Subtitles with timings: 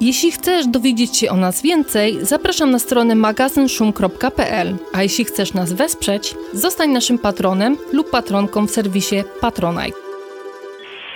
[0.00, 5.72] Jeśli chcesz dowiedzieć się o nas więcej, zapraszam na stronę magazynszum.pl, a jeśli chcesz nas
[5.72, 9.98] wesprzeć, zostań naszym patronem lub patronką w serwisie Patronite.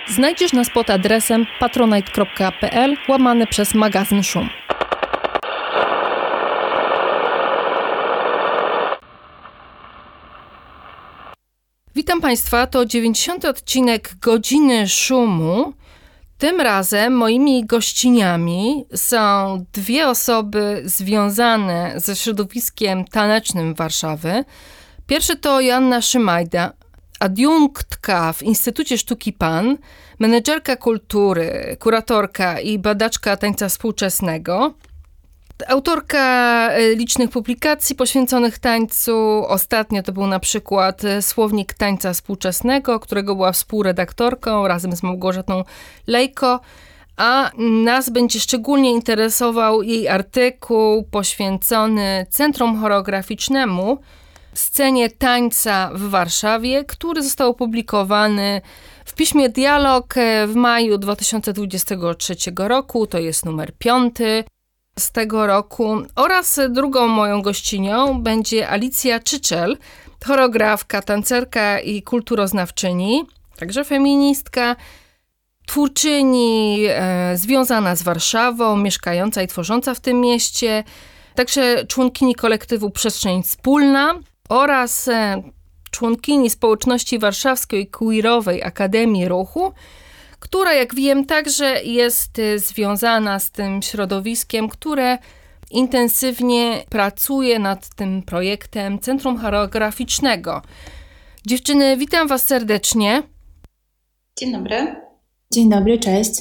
[0.07, 4.49] Znajdziesz nas pod adresem patronite.pl łamane przez magazyn Szum.
[11.95, 13.45] Witam Państwa, to 90.
[13.45, 15.73] odcinek Godziny Szumu.
[16.43, 24.43] Tym razem moimi gościniami są dwie osoby związane ze środowiskiem tanecznym Warszawy.
[25.07, 26.73] Pierwszy to Joanna Szymajda,
[27.19, 29.77] adiunktka w Instytucie Sztuki PAN,
[30.19, 34.73] menedżerka kultury, kuratorka i badaczka tańca współczesnego.
[35.67, 39.43] Autorka e, licznych publikacji poświęconych tańcu.
[39.47, 45.63] Ostatnio to był na przykład e, Słownik Tańca Współczesnego, którego była współredaktorką razem z Małgorzatą
[46.07, 46.59] Lejko.
[47.17, 53.97] A nas będzie szczególnie interesował jej artykuł poświęcony Centrum Choreograficznemu,
[54.53, 58.61] scenie tańca w Warszawie, który został opublikowany
[59.05, 63.07] w piśmie Dialog e, w maju 2023 roku.
[63.07, 64.43] To jest numer piąty
[64.99, 65.97] z tego roku.
[66.15, 69.77] Oraz drugą moją gościnią będzie Alicja Czyczel,
[70.25, 73.23] choreografka, tancerka i kulturoznawczyni,
[73.57, 74.75] także feministka,
[75.65, 80.83] twórczyni e, związana z Warszawą, mieszkająca i tworząca w tym mieście,
[81.35, 84.15] także członkini kolektywu Przestrzeń Wspólna
[84.49, 85.43] oraz e,
[85.91, 89.73] członkini społeczności warszawskiej queerowej Akademii Ruchu,
[90.43, 95.17] która, jak wiem, także jest y, związana z tym środowiskiem, które
[95.71, 100.61] intensywnie pracuje nad tym projektem Centrum Choreograficznego.
[101.47, 103.23] Dziewczyny, witam Was serdecznie.
[104.39, 104.95] Dzień dobry.
[105.53, 106.31] Dzień dobry, cześć.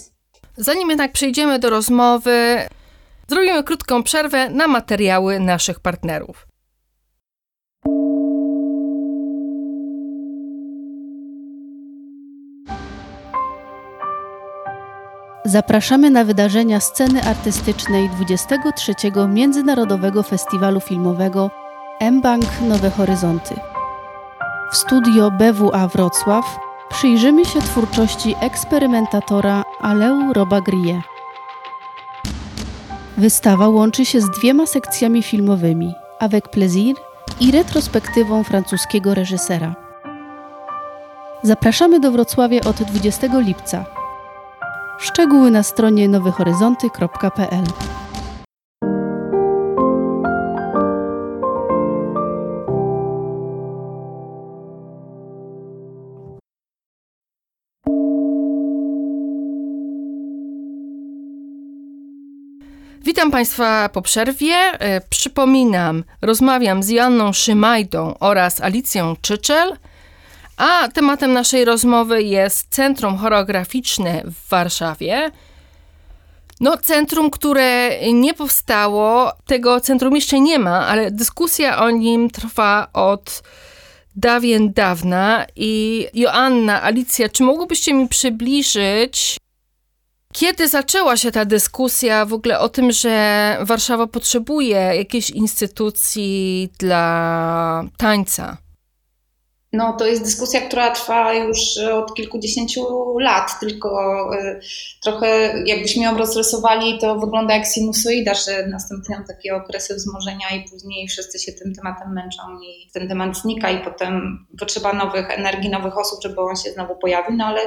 [0.56, 2.68] Zanim jednak przejdziemy do rozmowy,
[3.28, 6.46] zrobimy krótką przerwę na materiały naszych partnerów.
[15.52, 18.94] Zapraszamy na wydarzenia sceny artystycznej 23.
[19.28, 21.50] Międzynarodowego Festiwalu Filmowego
[22.00, 23.54] M-Bank Nowe Horyzonty.
[24.72, 26.58] W studio BWA Wrocław
[26.90, 31.02] przyjrzymy się twórczości eksperymentatora Aleu Robagrie.
[33.18, 36.96] Wystawa łączy się z dwiema sekcjami filmowymi Avec Plaisir
[37.40, 39.74] i retrospektywą francuskiego reżysera.
[41.42, 44.01] Zapraszamy do Wrocławia od 20 lipca
[45.02, 47.64] Szczegóły na stronie nowyhoryzonty.pl.
[63.04, 64.54] Witam Państwa po przerwie.
[64.54, 69.76] E, przypominam, rozmawiam z Janną Szymajdą oraz Alicją Czyczel–
[70.56, 75.30] a tematem naszej rozmowy jest Centrum Choreograficzne w Warszawie.
[76.60, 82.88] No, centrum, które nie powstało, tego centrum jeszcze nie ma, ale dyskusja o nim trwa
[82.92, 83.42] od
[84.16, 85.46] dawien dawna.
[85.56, 89.36] I Joanna, Alicja, czy mogłybyście mi przybliżyć,
[90.32, 97.84] kiedy zaczęła się ta dyskusja w ogóle o tym, że Warszawa potrzebuje jakiejś instytucji dla
[97.96, 98.56] tańca?
[99.72, 101.58] No, to jest dyskusja, która trwa już
[101.92, 102.82] od kilkudziesięciu
[103.18, 104.60] lat, tylko y,
[105.02, 111.08] trochę jakbyśmy ją rozrysowali, to wygląda jak sinusoida, że następują takie okresy wzmożenia i później
[111.08, 115.98] wszyscy się tym tematem męczą i ten temat znika i potem potrzeba nowych energii, nowych
[115.98, 117.60] osób, żeby on się znowu pojawił, no ale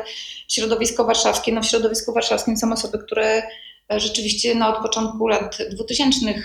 [0.50, 3.44] środowisko warszawskie, no w środowisku warszawskim są osoby, które
[3.90, 6.44] rzeczywiście no, od początku lat 2000 y,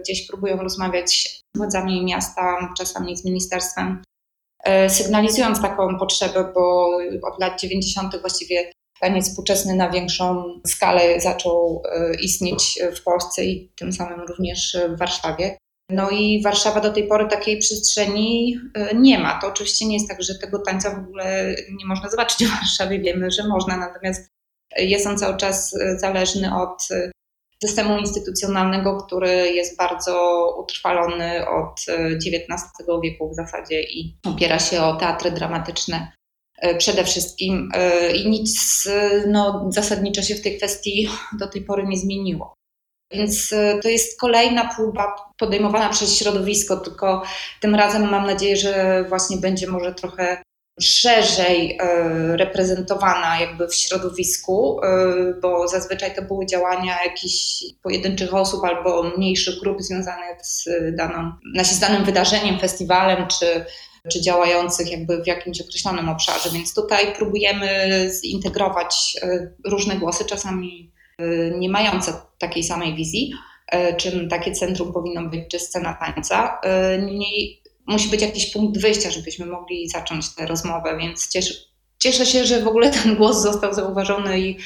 [0.00, 1.10] gdzieś próbują rozmawiać
[1.54, 4.02] z władzami miasta, czasami z ministerstwem.
[4.06, 4.11] E,
[4.88, 6.86] sygnalizując taką potrzebę, bo
[7.22, 8.20] od lat 90.
[8.20, 8.72] właściwie
[9.02, 14.98] taniec współczesny na większą skalę zaczął e, istnieć w Polsce i tym samym również w
[14.98, 15.56] Warszawie.
[15.90, 19.40] No i Warszawa do tej pory takiej przestrzeni e, nie ma.
[19.40, 23.00] To oczywiście nie jest tak, że tego tańca w ogóle nie można zobaczyć w Warszawie.
[23.00, 24.28] Wiemy, że można, natomiast
[24.76, 26.88] jest on cały czas zależny od
[27.66, 31.80] systemu instytucjonalnego, który jest bardzo utrwalony od
[32.26, 36.12] XIX e, wieku w zasadzie i opiera się o teatry dramatyczne
[36.78, 37.70] przede wszystkim
[38.14, 38.84] i nic
[39.26, 42.54] no, zasadniczo się w tej kwestii do tej pory nie zmieniło.
[43.12, 47.22] Więc to jest kolejna próba podejmowana przez środowisko, tylko
[47.60, 50.42] tym razem mam nadzieję, że właśnie będzie może trochę
[50.80, 58.64] szerzej e, reprezentowana jakby w środowisku, e, bo zazwyczaj to były działania jakichś pojedynczych osób
[58.64, 61.32] albo mniejszych grup związanych z, daną,
[61.62, 63.64] z danym wydarzeniem, festiwalem czy,
[64.12, 66.50] czy działających jakby w jakimś określonym obszarze.
[66.50, 70.92] Więc tutaj próbujemy zintegrować e, różne głosy, czasami
[71.58, 73.32] nie mające takiej samej wizji,
[73.96, 76.60] czym takie centrum powinno być, czy scena tańca.
[76.98, 81.54] Niemniej musi być jakiś punkt wyjścia, żebyśmy mogli zacząć tę rozmowę, więc cieszę,
[81.98, 84.58] cieszę się, że w ogóle ten głos został zauważony i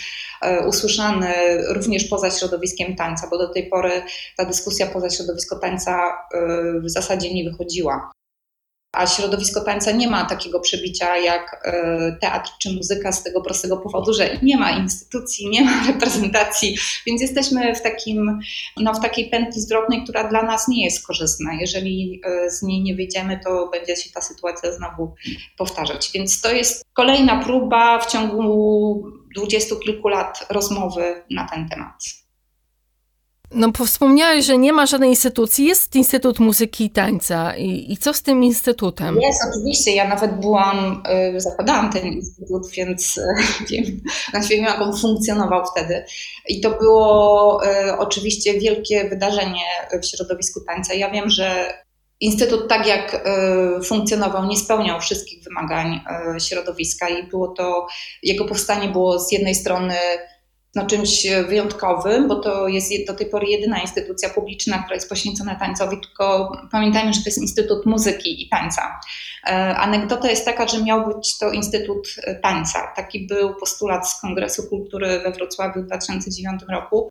[0.43, 1.35] e, usłyszany
[1.69, 4.03] również poza środowiskiem tańca, bo do tej pory
[4.37, 8.11] ta dyskusja poza środowisko tańca e, w zasadzie nie wychodziła
[8.93, 13.77] a środowisko tańca nie ma takiego przebicia jak e, teatr czy muzyka z tego prostego
[13.77, 18.39] powodu, że nie ma instytucji, nie ma reprezentacji, więc jesteśmy w, takim,
[18.77, 21.51] no, w takiej pętli zwrotnej, która dla nas nie jest korzystna.
[21.61, 25.15] Jeżeli e, z niej nie wyjdziemy, to będzie się ta sytuacja znowu
[25.59, 26.11] powtarzać.
[26.15, 29.03] Więc to jest kolejna próba w ciągu
[29.37, 32.26] dwudziestu kilku lat rozmowy na ten temat.
[33.51, 35.65] No, wspomniałeś, że nie ma żadnej instytucji.
[35.65, 37.57] Jest Instytut Muzyki i Tańca.
[37.57, 39.21] I, i co z tym instytutem?
[39.21, 39.95] Jest, oczywiście.
[39.95, 41.03] Ja nawet byłam,
[41.37, 43.23] y, zakładałam ten instytut, więc y,
[43.71, 43.85] wiem,
[44.51, 46.05] wiem, jak on funkcjonował wtedy.
[46.49, 49.65] I to było y, oczywiście wielkie wydarzenie
[50.03, 50.95] w środowisku tańca.
[50.95, 51.75] Ja wiem, że
[52.21, 53.29] Instytut, tak jak
[53.85, 56.01] funkcjonował, nie spełniał wszystkich wymagań
[56.39, 57.87] środowiska i było to,
[58.23, 59.95] jego powstanie było z jednej strony
[60.77, 65.55] no, czymś wyjątkowym, bo to jest do tej pory jedyna instytucja publiczna, która jest poświęcona
[65.55, 69.01] tańcowi, tylko pamiętajmy, że to jest Instytut Muzyki i Tańca.
[69.47, 72.09] E, anegdota jest taka, że miał być to Instytut
[72.43, 72.93] Tańca.
[72.97, 77.09] Taki był postulat z Kongresu Kultury we Wrocławiu w 2009 roku.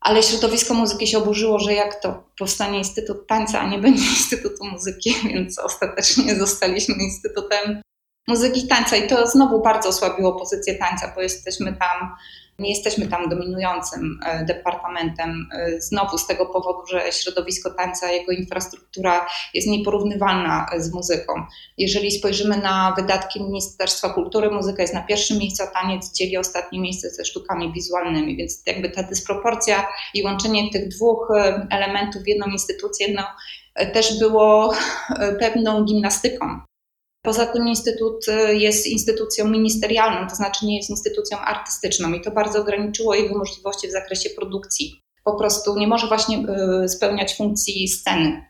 [0.00, 4.64] Ale środowisko muzyki się oburzyło, że jak to powstanie Instytut Tańca, a nie będzie Instytutu
[4.64, 7.82] Muzyki, więc ostatecznie zostaliśmy Instytutem
[8.28, 8.96] Muzyki i Tańca.
[8.96, 12.14] I to znowu bardzo osłabiło pozycję tańca, bo jesteśmy tam
[12.58, 18.32] nie jesteśmy tam dominującym e, departamentem, e, znowu z tego powodu, że środowisko tańca, jego
[18.32, 21.32] infrastruktura jest nieporównywalna z muzyką.
[21.78, 26.80] Jeżeli spojrzymy na wydatki Ministerstwa Kultury, muzyka jest na pierwszym miejscu, a taniec dzieli ostatnie
[26.80, 32.28] miejsce ze sztukami wizualnymi, więc jakby ta dysproporcja i łączenie tych dwóch e, elementów w
[32.28, 33.22] jedną instytucję no,
[33.92, 34.72] też było
[35.40, 36.60] pewną gimnastyką
[37.24, 42.30] Poza tym instytut y, jest instytucją ministerialną, to znaczy nie jest instytucją artystyczną i to
[42.30, 45.00] bardzo ograniczyło jego możliwości w zakresie produkcji.
[45.24, 46.38] Po prostu nie może właśnie
[46.84, 48.44] y, spełniać funkcji sceny.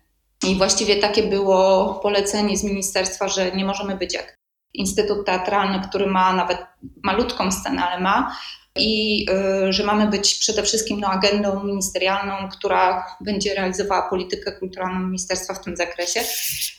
[0.49, 4.35] I właściwie takie było polecenie z ministerstwa, że nie możemy być jak
[4.75, 6.59] Instytut Teatralny, który ma nawet
[7.03, 8.37] malutką scenę, ale ma,
[8.79, 9.27] i
[9.69, 15.55] y, że mamy być przede wszystkim no, agendą ministerialną, która będzie realizowała politykę kulturalną ministerstwa
[15.55, 16.21] w tym zakresie.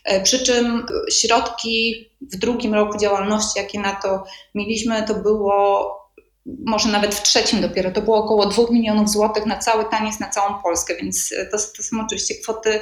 [0.03, 4.23] E, przy czym środki w drugim roku działalności, jakie na to
[4.55, 6.04] mieliśmy, to było
[6.45, 10.29] może nawet w trzecim dopiero, to było około 2 milionów złotych na cały taniec, na
[10.29, 12.79] całą Polskę, więc to, to są oczywiście kwoty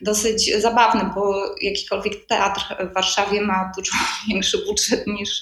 [0.00, 3.92] dosyć zabawne, bo jakikolwiek teatr w Warszawie ma dużo
[4.28, 5.40] większy budżet niż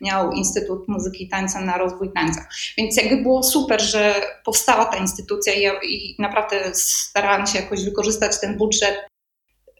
[0.00, 2.48] miał Instytut Muzyki i Tańca na rozwój tańca.
[2.78, 4.14] Więc jakby było super, że
[4.44, 8.96] powstała ta instytucja i, i naprawdę starałam się jakoś wykorzystać ten budżet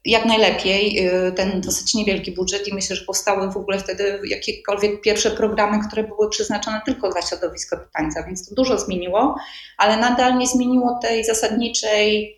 [0.06, 5.00] jak najlepiej y, ten dosyć niewielki budżet i myślę, że powstały w ogóle wtedy jakiekolwiek
[5.00, 9.36] pierwsze programy, które były przeznaczone tylko dla środowiska tańca, więc to dużo zmieniło,
[9.78, 12.36] ale nadal nie zmieniło tej zasadniczej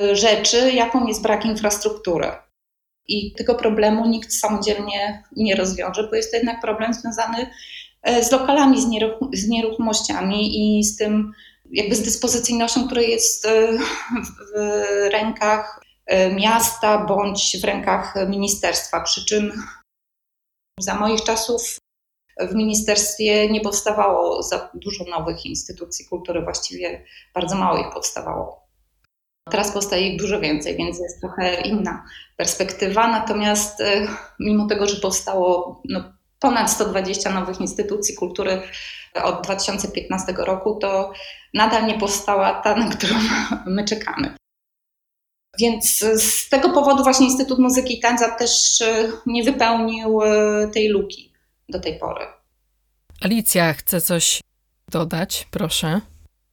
[0.00, 2.28] y, rzeczy, jaką jest brak infrastruktury.
[3.08, 7.50] I tego problemu nikt samodzielnie nie rozwiąże, bo jest to jednak problem związany
[8.08, 11.32] y, z lokalami, z, nieruch z nieruchomościami i z tym,
[11.70, 13.48] jakby z dyspozycyjnością, która jest
[14.54, 14.58] w
[15.12, 15.79] rękach E,
[16.34, 19.00] miasta bądź w rękach ministerstwa.
[19.00, 19.52] Przy czym
[20.80, 21.78] za moich czasów
[22.40, 28.70] w ministerstwie nie powstawało za dużo nowych instytucji kultury, właściwie bardzo mało ich powstawało.
[29.50, 32.04] Teraz powstaje ich dużo więcej, więc jest trochę inna
[32.36, 33.08] perspektywa.
[33.08, 34.08] Natomiast e,
[34.40, 38.62] mimo tego, że powstało no, ponad 120 nowych instytucji kultury
[39.24, 41.12] od 2015 roku, to
[41.54, 43.14] nadal nie powstała ta, na którą
[43.66, 44.34] my czekamy.
[45.58, 50.88] Więc z tego powodu właśnie Instytut Muzyki i Tańca też e, nie wypełnił e, tej
[50.88, 51.32] luki
[51.68, 52.26] do tej pory.
[53.20, 54.40] Alicja chce coś
[54.90, 56.00] dodać, proszę.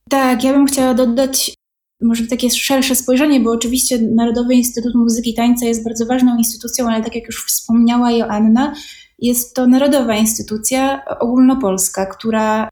[0.10, 1.58] Tak, ja bym chciała dodać
[2.02, 6.90] może takie szersze spojrzenie, bo oczywiście Narodowy Instytut Muzyki i Tańca jest bardzo ważną instytucją,
[6.90, 8.74] ale tak jak już wspomniała Joanna,
[9.20, 12.70] Jest to narodowa instytucja ogólnopolska, która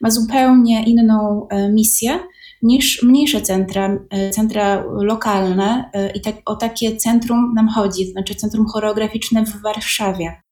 [0.00, 2.18] ma zupełnie inną e, misję
[2.62, 8.66] niż mniejsze centra, e, centra lokalne i tak, o takie centrum nam chodzi, znaczy centrum
[8.66, 10.42] choreograficzne w Warszawie.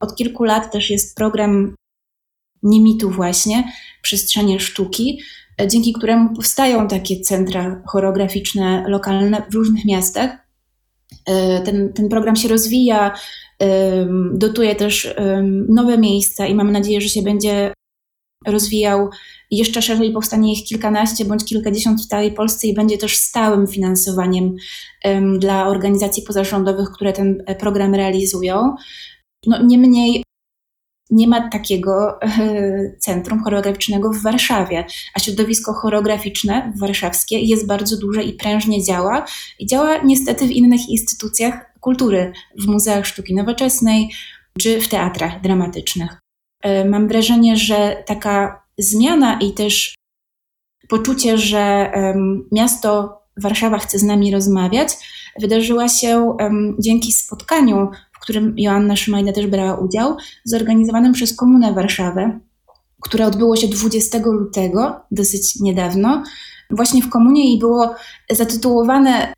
[0.00, 1.74] Od kilku lat też jest program
[2.62, 5.20] Nimitu właśnie, Przestrzenie Sztuki,
[5.66, 10.30] dzięki któremu powstają takie centra choreograficzne lokalne w różnych miastach.
[11.64, 13.14] Ten, ten program się rozwija,
[14.32, 15.14] dotuje też
[15.68, 17.72] nowe miejsca i mam nadzieję, że się będzie
[18.46, 19.10] rozwijał
[19.56, 24.56] jeszcze szerzej, powstanie ich kilkanaście bądź kilkadziesiąt w całej Polsce i będzie też stałym finansowaniem
[25.38, 28.74] dla organizacji pozarządowych, które ten e, program realizują.
[29.46, 30.22] No, niemniej
[31.10, 38.22] nie ma takiego e, centrum choreograficznego w Warszawie, a środowisko choreograficzne warszawskie jest bardzo duże
[38.22, 39.26] i prężnie działa
[39.58, 44.10] i działa niestety w innych instytucjach kultury, w muzeach sztuki nowoczesnej
[44.58, 46.20] czy w teatrach dramatycznych.
[46.62, 49.94] E, mam wrażenie, że taka zmiana i też
[50.88, 51.92] poczucie, że
[52.52, 54.88] miasto Warszawa chce z nami rozmawiać,
[55.40, 56.36] wydarzyła się
[56.78, 57.88] dzięki spotkaniu
[58.22, 62.40] którym Joanna Szymajda też brała udział, zorganizowanym przez Komunę Warszawę,
[63.00, 66.22] które odbyło się 20 lutego, dosyć niedawno,
[66.70, 67.94] właśnie w komunie i było
[68.30, 69.32] zatytułowane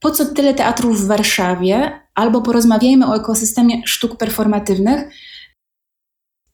[0.00, 2.02] Po co tyle teatrów w Warszawie?
[2.14, 5.08] albo porozmawiajmy o ekosystemie sztuk performatywnych.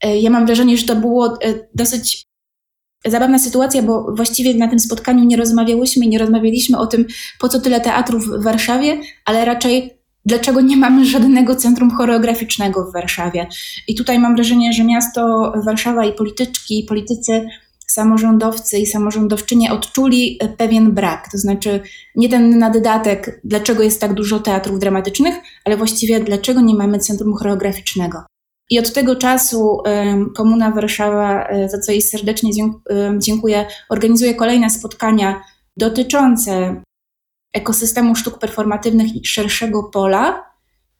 [0.03, 2.29] E, ja mam wrażenie, że to było e, dosyć
[3.07, 7.07] zabawna sytuacja, bo właściwie na tym spotkaniu nie rozmawiałyśmy, nie rozmawialiśmy o tym,
[7.41, 12.93] po co tyle teatrów w Warszawie, ale raczej dlaczego nie mamy żadnego centrum choreograficznego w
[12.93, 13.47] Warszawie.
[13.89, 17.47] I tutaj mam wrażenie, że miasto Warszawa i polityczki, i politycy,
[17.87, 21.29] samorządowcy i samorządowczynie odczuli pewien brak.
[21.33, 21.81] To znaczy
[22.17, 27.35] nie ten naddatek, dlaczego jest tak dużo teatrów dramatycznych, ale właściwie dlaczego nie mamy centrum
[27.35, 28.23] choreograficznego.
[28.71, 29.79] I od tego czasu
[30.37, 32.51] Komuna Warszawa, e, za co jej serdecznie
[33.19, 35.41] dziękuję, organizuje kolejne spotkania
[35.77, 36.83] dotyczące
[37.53, 40.45] ekosystemu sztuk performatywnych i szerszego pola,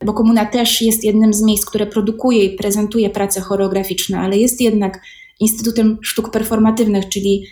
[0.05, 4.61] bo komuna też jest jednym z miejsc, które produkuje i prezentuje prace choreograficzne, ale jest
[4.61, 5.01] jednak
[5.41, 7.47] Instytutem Sztuk Performatywnych, czyli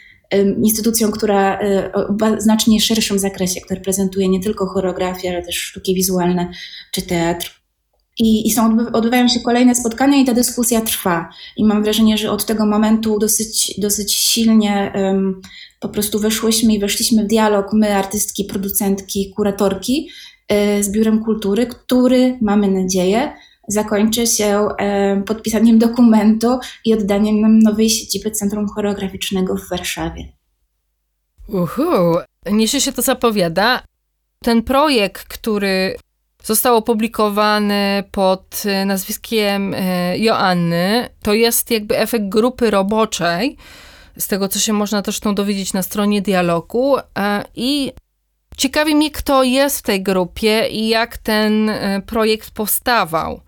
[0.63, 2.07] instytucją, która e, o
[2.39, 6.51] znacznie szerszym zakresie, która prezentuje nie tylko choreografię, ale też sztuki wizualne
[6.93, 7.56] czy teatr.
[8.19, 11.29] I, I, są, odbywają się kolejne spotkania i ta dyskusja trwa.
[11.57, 15.41] I mam wrażenie, że od tego momentu dosyć, dosyć silnie um,
[15.81, 20.09] po prostu weszłyśmy i weszliśmy w dialog, my, artystki, producentki, kuratorki
[20.53, 23.33] y, z Biurem Kultury, który, mamy nadzieję,
[23.69, 24.69] zakończy się
[25.19, 30.33] y, podpisaniem dokumentu i oddaniem nam nowej siedziby Centrum Choreograficznego w Warszawie.
[31.49, 32.17] Uhu,
[32.53, 33.83] niesie się to zapowiada.
[34.43, 35.97] Ten projekt, który
[36.47, 39.79] został opublikowany pod nazwiskiem y,
[40.19, 43.57] Joanny, to jest jakby efekt grupy roboczej,
[44.19, 46.97] z tego, co się można też tą dowiedzieć na stronie dialogu.
[47.19, 47.93] E, I
[48.57, 53.41] ciekawi mnie, kto jest w tej grupie i jak ten e, projekt powstawał.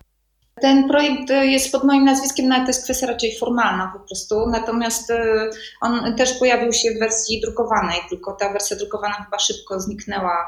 [0.61, 4.49] Ten projekt jest pod moim nazwiskiem, no to jest kwestia raczej formalna po prostu.
[4.49, 5.49] Natomiast e,
[5.81, 10.47] on też pojawił się w wersji drukowanej, tylko ta wersja drukowana chyba szybko zniknęła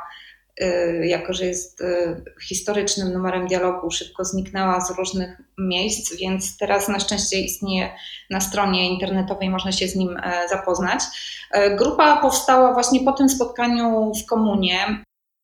[1.04, 7.00] jako że jest y, historycznym numerem dialogu, szybko zniknęła z różnych miejsc, więc teraz na
[7.00, 7.90] szczęście istnieje
[8.30, 11.04] na stronie internetowej, można się z nim e, zapoznać.
[11.52, 15.04] E, grupa powstała właśnie po tym spotkaniu w komunie,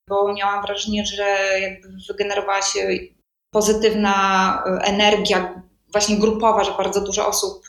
[0.10, 2.90] bo miałam wrażenie, że jakby wygenerowała się
[3.54, 7.68] pozytywna e, energia, właśnie grupowa, że bardzo dużo osób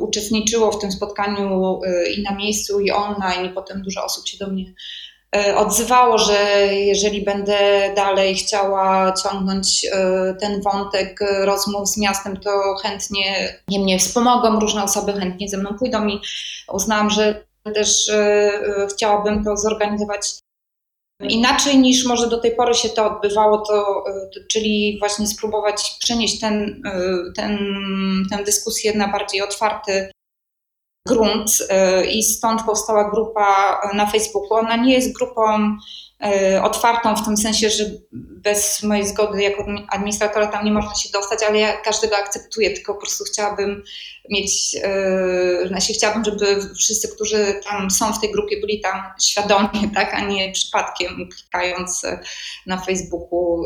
[0.00, 1.80] uczestniczyło w tym spotkaniu
[2.16, 4.64] i na miejscu, i online, i potem dużo osób się do mnie
[5.56, 7.58] odzywało, że jeżeli będę
[7.96, 12.50] dalej chciała ciągnąć e, ten wątek rozmów z miastem, to
[12.82, 16.20] chętnie nie mnie wspomogą, różne osoby chętnie ze mną pójdą i
[16.72, 17.44] uznałam, że
[17.74, 18.52] też e,
[18.94, 20.22] chciałabym to zorganizować
[21.28, 24.04] inaczej niż może do tej pory się to odbywało, to,
[24.50, 26.82] czyli właśnie spróbować przenieść ten,
[27.36, 27.58] ten,
[28.30, 30.10] tę dyskusję na bardziej otwarty
[31.08, 34.54] grunt y, i stąd powstała grupa na Facebooku.
[34.54, 35.76] Ona nie jest grupą
[36.54, 41.08] y, otwartą w tym sensie, że bez mojej zgody jako administratora tam nie można się
[41.12, 43.82] dostać, ale ja każdego akceptuję, tylko po prostu chciałabym
[44.30, 44.76] mieć,
[45.68, 50.20] znaczy chciałabym, żeby wszyscy, którzy tam są w tej grupie, byli tam świadomie, tak, a
[50.20, 52.02] nie przypadkiem klikając
[52.66, 53.64] na Facebooku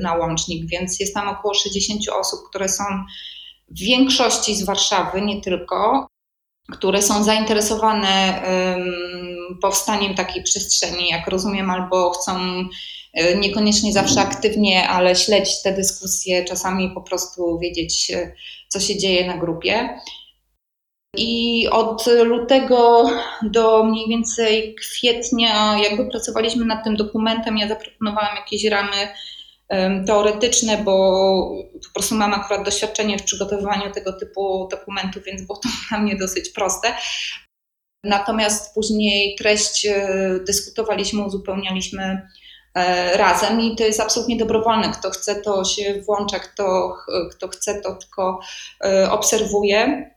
[0.00, 2.84] na łącznik, więc jest tam około 60 osób, które są
[3.68, 6.08] w większości z Warszawy, nie tylko,
[6.72, 8.42] które są zainteresowane
[9.62, 12.32] powstaniem takiej przestrzeni, jak rozumiem, albo chcą
[13.14, 18.32] e, niekoniecznie zawsze aktywnie, ale śledzić te dyskusje, czasami po prostu wiedzieć, e,
[18.68, 20.00] co się dzieje na grupie.
[21.16, 23.10] I od lutego
[23.42, 29.08] do mniej więcej kwietnia, jakby pracowaliśmy nad tym dokumentem, ja zaproponowałam jakieś ramy
[30.06, 30.94] teoretyczne, bo
[31.86, 36.16] po prostu mam akurat doświadczenie w przygotowywaniu tego typu dokumentów, więc było to dla mnie
[36.16, 36.94] dosyć proste.
[38.04, 40.08] Natomiast później treść e,
[40.46, 42.28] dyskutowaliśmy, uzupełnialiśmy
[42.74, 44.92] e, razem i to jest absolutnie dobrowolne.
[44.92, 46.96] Kto chce, to się włącza, kto,
[47.30, 48.40] kto chce, to tylko
[48.84, 50.10] e, obserwuje.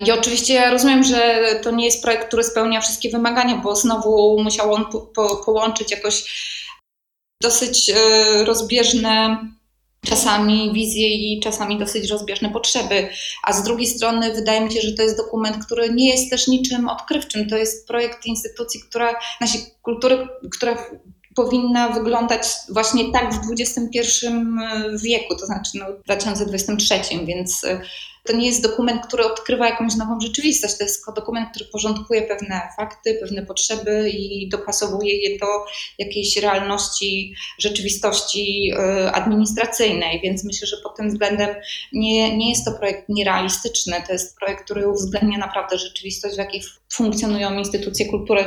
[0.00, 4.42] I oczywiście ja rozumiem, że to nie jest projekt, który spełnia wszystkie wymagania, bo znowu
[4.42, 6.24] musiał on po, po, połączyć jakoś
[7.40, 9.38] dosyć e, rozbieżne
[10.06, 13.08] czasami wizje i czasami dosyć rozbieżne potrzeby.
[13.42, 16.48] A z drugiej strony wydaje mi się, że to jest dokument, który nie jest też
[16.48, 17.48] niczym odkrywczym.
[17.48, 20.76] To jest projekt instytucji, która, naszej kultury, która
[21.34, 24.00] powinna wyglądać właśnie tak w XXI
[25.02, 26.94] wieku, to znaczy no, w 2023,
[27.26, 27.80] więc e,
[28.30, 32.60] to nie jest dokument, który odkrywa jakąś nową rzeczywistość, to jest dokument, który porządkuje pewne
[32.76, 35.46] fakty, pewne potrzeby i dopasowuje je do
[35.98, 41.50] jakiejś realności, rzeczywistości e, administracyjnej, więc myślę, że pod tym względem
[41.92, 46.62] nie, nie jest to projekt nierealistyczny, to jest projekt, który uwzględnia naprawdę rzeczywistość, w jakiej
[46.92, 48.44] funkcjonują instytucje kultury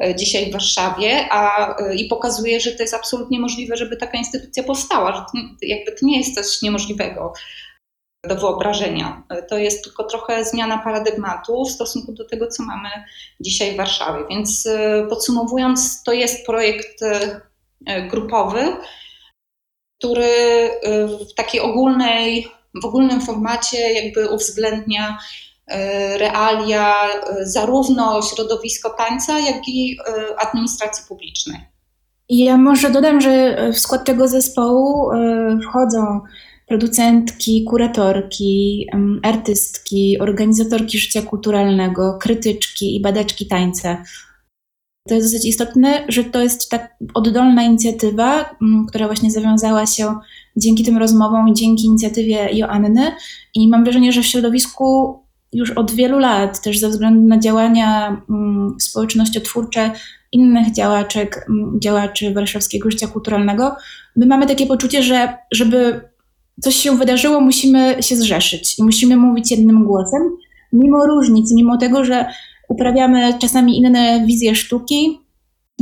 [0.00, 4.18] e, dzisiaj w Warszawie a, e, i pokazuje, że to jest absolutnie możliwe, żeby taka
[4.18, 7.32] instytucja powstała, że to, jakby to nie jest coś niemożliwego
[8.28, 9.22] do wyobrażenia.
[9.48, 12.88] To jest tylko trochę zmiana paradygmatu w stosunku do tego, co mamy
[13.40, 14.24] dzisiaj w Warszawie.
[14.30, 17.40] Więc e, podsumowując, to jest projekt e,
[18.08, 18.76] grupowy,
[19.98, 20.70] który
[21.30, 22.48] w takiej ogólnej,
[22.82, 25.18] w ogólnym formacie jakby uwzględnia
[26.16, 26.94] realia
[27.42, 29.98] zarówno środowisko tańca, jak i
[30.38, 31.60] administracji publicznej.
[32.28, 35.10] Ja może dodam, że w skład tego zespołu
[35.68, 36.20] wchodzą
[36.72, 38.86] producentki, kuratorki,
[39.22, 44.02] artystki, organizatorki życia kulturalnego, krytyczki i badaczki tańca.
[45.08, 48.56] To jest dosyć istotne, że to jest tak oddolna inicjatywa,
[48.88, 50.14] która właśnie zawiązała się
[50.56, 53.12] dzięki tym rozmowom dzięki inicjatywie Joanny.
[53.54, 55.18] I mam wrażenie, że w środowisku
[55.52, 58.22] już od wielu lat, też ze względu na działania
[58.80, 59.90] społecznościotwórcze
[60.32, 61.46] innych działaczek,
[61.82, 63.76] działaczy warszawskiego życia kulturalnego,
[64.16, 66.11] my mamy takie poczucie, że żeby
[66.62, 70.22] coś się wydarzyło, musimy się zrzeszyć i musimy mówić jednym głosem,
[70.72, 72.26] mimo różnic, mimo tego, że
[72.68, 75.18] uprawiamy czasami inne wizje sztuki,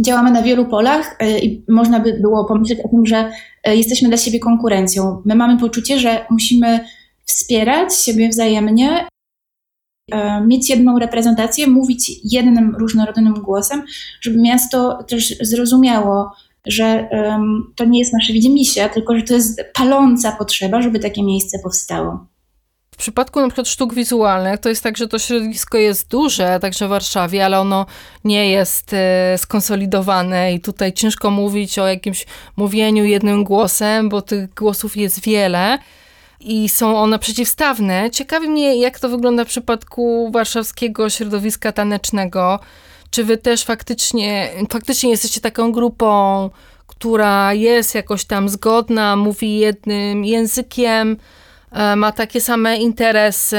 [0.01, 3.31] działamy na wielu polach e, i można by było pomyśleć o tym, że
[3.65, 5.23] e, jesteśmy dla siebie konkurencją.
[5.25, 6.81] My mamy poczucie, że musimy
[7.25, 9.07] wspierać siebie wzajemnie,
[10.13, 13.83] e, mieć jedną reprezentację, mówić jednym różnorodnym głosem,
[14.21, 16.33] żeby miasto też zrozumiało,
[16.67, 21.23] że um, to nie jest nasze widzimisię, tylko że to jest paląca potrzeba, żeby takie
[21.23, 22.27] miejsce powstało.
[22.95, 26.87] W przypadku na przykład sztuk wizualnych to jest tak, że to środowisko jest duże, także
[26.87, 27.87] w Warszawie, ale ono
[28.25, 34.55] nie jest e, skonsolidowane i tutaj ciężko mówić o jakimś mówieniu jednym głosem, bo tych
[34.55, 35.79] głosów jest wiele
[36.41, 38.11] i są one przeciwstawne.
[38.11, 42.61] Ciekawi mnie, jak to wygląda w przypadku warszawskiego środowiska tanecznego.
[43.11, 46.51] Czy wy też faktycznie, faktycznie jesteście taką grupą,
[46.87, 51.17] która jest jakoś tam zgodna, mówi jednym językiem,
[51.73, 53.57] e, ma takie same interesy?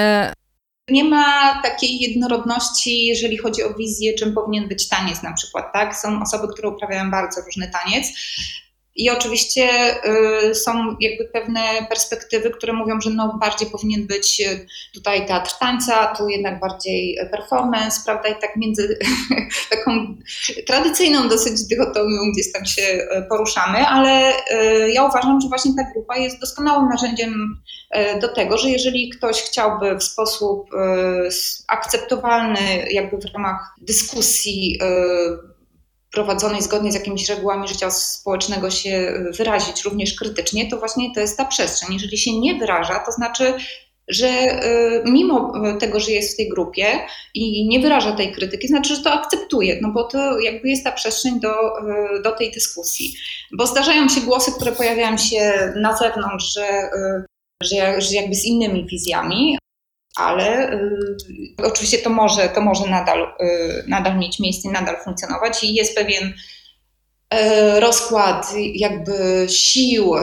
[0.89, 5.95] Nie ma takiej jednorodności, jeżeli chodzi o wizję, czym powinien być taniec na przykład, tak?
[5.95, 8.07] Są osoby, które uprawiają bardzo różny taniec.
[8.95, 9.69] I oczywiście
[10.49, 15.51] y, są jakby pewne perspektywy, które mówią, że no bardziej powinien być y, tutaj teatr
[15.59, 18.29] tańca, tu jednak bardziej performance, prawda?
[18.29, 18.99] I tak między
[19.71, 20.15] taką
[20.67, 24.33] tradycyjną dosyć dychotomią gdzieś tam się y, poruszamy, ale
[24.93, 27.61] ja uważam, że właśnie ta grupa jest doskonałym narzędziem
[28.21, 30.69] do tego, że jeżeli ktoś chciałby w sposób
[31.67, 34.79] akceptowalny, jakby w ramach dyskusji,
[36.11, 41.37] prowadzonej zgodnie z jakimiś regułami życia społecznego się wyrazić również krytycznie, to właśnie to jest
[41.37, 41.93] ta przestrzeń.
[41.93, 43.53] Jeżeli się nie wyraża, to znaczy,
[44.07, 46.85] że y, mimo tego, że jest w tej grupie
[47.33, 50.91] i nie wyraża tej krytyki, znaczy, że to akceptuje, no bo to jakby jest ta
[50.91, 53.15] przestrzeń do, y, do tej dyskusji.
[53.57, 57.25] Bo zdarzają się głosy, które pojawiają się na zewnątrz, że, y,
[57.63, 59.57] że, że jakby z innymi wizjami,
[60.15, 65.73] ale y, oczywiście to może, to może nadal, y, nadal mieć miejsce, nadal funkcjonować i
[65.73, 70.13] jest pewien y, rozkład jakby sił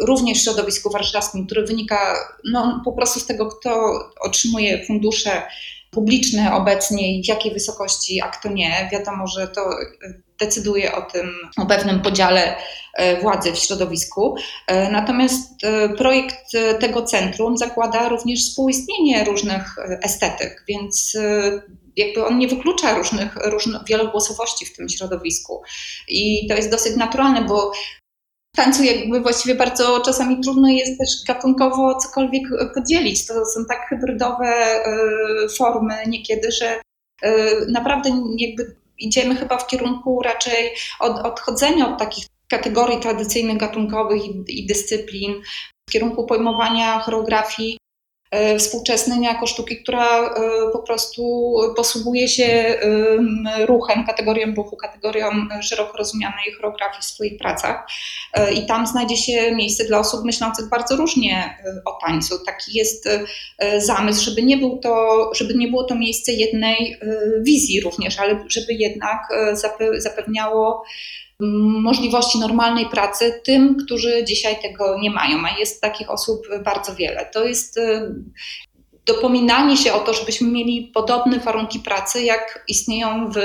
[0.00, 5.42] również w środowisku warszawskim, który wynika no, po prostu z tego, kto otrzymuje fundusze
[5.90, 8.88] publiczne obecnie i w jakiej wysokości, a kto nie.
[8.92, 9.60] Wiadomo, że to
[10.40, 12.56] decyduje o tym, o pewnym podziale
[12.94, 14.34] e, władzy w środowisku.
[14.66, 16.36] E, natomiast e, projekt
[16.80, 21.16] tego centrum zakłada również współistnienie różnych estetyk, więc
[21.96, 25.62] jakby on nie wyklucza różnych, różnych wielogłosowości w tym środowisku.
[26.08, 27.72] I to jest dosyć naturalne, bo
[28.54, 32.42] w tańcu jakby właściwie bardzo czasami trudno jest też gatunkowo cokolwiek
[32.74, 33.26] podzielić.
[33.26, 34.82] To są tak hybrydowe
[35.58, 36.80] formy niekiedy, że
[37.68, 44.44] naprawdę jakby idziemy chyba w kierunku raczej od, odchodzenia od takich kategorii tradycyjnych, gatunkowych i,
[44.48, 45.42] i dyscyplin,
[45.88, 47.78] w kierunku pojmowania choreografii
[48.32, 50.30] e, współczesnej jako sztuki, która e,
[50.72, 52.74] po prostu posługuje się
[53.66, 55.30] ruchem, kategorią ruchu, kategorią
[55.62, 57.86] szeroko rozumianej choreografii w swoich pracach.
[58.32, 62.44] E, I tam znajdzie się miejsce dla osób myślących bardzo różnie o tańcu.
[62.46, 63.08] Taki jest
[63.78, 67.00] zamysł, żeby nie, był to, żeby nie było to miejsce jednej
[67.40, 69.28] wizji również, ale żeby jednak
[69.98, 70.84] zapewniało
[71.82, 77.30] możliwości normalnej pracy tym, którzy dzisiaj tego nie mają, a jest takich osób bardzo wiele.
[77.32, 78.14] To jest y,
[79.06, 83.38] dopominanie się o to, żebyśmy mieli podobne warunki pracy, jak istnieją w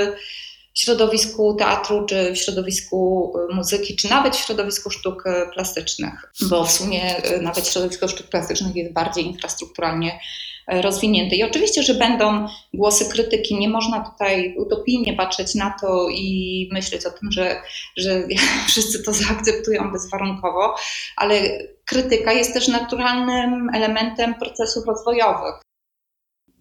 [0.74, 6.64] środowisku teatru, czy w środowisku y, muzyki, czy nawet w środowisku sztuk y, plastycznych, bo
[6.64, 10.20] w sumie nawet środowisko sztuk plastycznych jest bardziej infrastrukturalnie
[10.68, 11.36] rozwinięty.
[11.36, 17.06] I oczywiście, że będą głosy krytyki, nie można tutaj utopijnie patrzeć na to i myśleć
[17.06, 17.62] o tym, że,
[17.96, 18.22] że
[18.68, 20.74] wszyscy to zaakceptują bezwarunkowo,
[21.16, 21.40] ale
[21.84, 25.54] krytyka jest też naturalnym elementem procesów rozwojowych.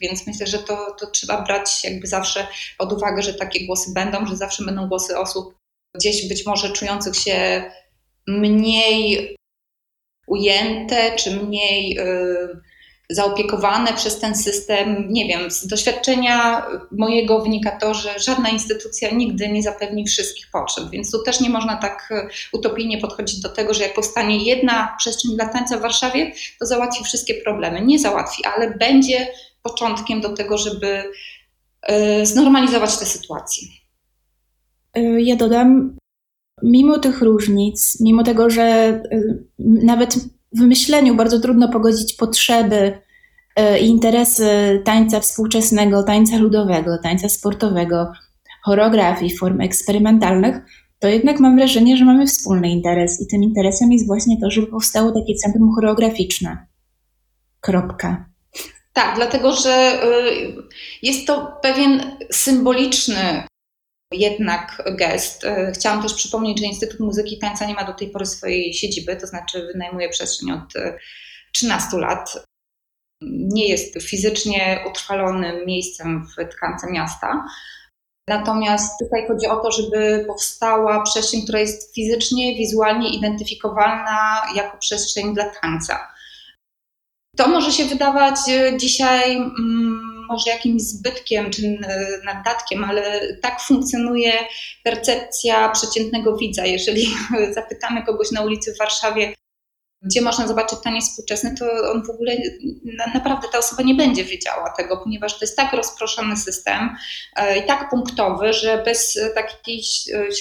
[0.01, 4.25] Więc myślę, że to, to trzeba brać jakby zawsze pod uwagę, że takie głosy będą,
[4.25, 5.57] że zawsze będą głosy osób
[5.95, 7.71] gdzieś być może czujących się
[8.27, 9.35] mniej
[10.27, 11.89] ujęte, czy mniej.
[11.89, 12.66] Yy,
[13.09, 15.05] zaopiekowane przez ten system.
[15.09, 20.89] Nie wiem, z doświadczenia mojego wynika to, że żadna instytucja nigdy nie zapewni wszystkich potrzeb,
[20.89, 24.95] więc tu też nie można tak e, utopijnie podchodzić do tego, że jak powstanie jedna
[24.97, 27.81] przestrzeń dla tańca w Warszawie, to załatwi wszystkie problemy.
[27.81, 29.27] Nie załatwi, ale będzie
[29.63, 31.03] początkiem do tego, żeby
[31.81, 33.67] e, znormalizować tę sytuację.
[34.93, 35.97] E, ja dodam,
[36.63, 38.99] mimo tych różnic, mimo tego, że
[39.59, 40.15] nawet
[40.55, 42.99] w myśleniu bardzo trudno pogodzić potrzeby
[43.55, 48.11] e, i interesy tańca współczesnego, tańca ludowego, tańca sportowego,
[48.63, 50.61] choreografii, form eksperymentalnych,
[50.99, 54.67] to jednak mam wrażenie, że mamy wspólny interes i tym interesem jest właśnie to, żeby
[54.67, 56.67] powstało takie centrum choreograficzne.
[57.59, 58.25] Kropka.
[58.93, 60.53] Tak, dlatego że y,
[61.01, 63.43] jest to pewien symboliczny
[64.13, 65.43] jednak gest.
[65.45, 68.73] E, chciałam też przypomnieć, że Instytut Muzyki i Tańca nie ma do tej pory swojej
[68.73, 70.73] siedziby, to znaczy wynajmuje przestrzeń od
[71.53, 72.45] 13 e, lat.
[73.21, 77.45] Nie jest fizycznie utrwalonym miejscem w tkance miasta.
[78.29, 85.33] Natomiast tutaj chodzi o to, żeby powstała przestrzeń, która jest fizycznie, wizualnie identyfikowalna jako przestrzeń
[85.33, 86.07] dla tańca.
[87.37, 89.35] To może się wydawać e, dzisiaj.
[89.35, 91.79] Mm, może jakimś zbytkiem czy
[92.25, 94.33] naddatkiem, ale tak funkcjonuje
[94.83, 96.65] percepcja przeciętnego widza.
[96.65, 97.07] Jeżeli
[97.51, 99.33] zapytamy kogoś na ulicy w Warszawie,
[100.01, 102.37] gdzie można zobaczyć taniec współczesny, to on w ogóle
[103.13, 106.95] naprawdę ta osoba nie będzie wiedziała tego, ponieważ to jest tak rozproszony system
[107.35, 109.81] e, i tak punktowy, że bez takiej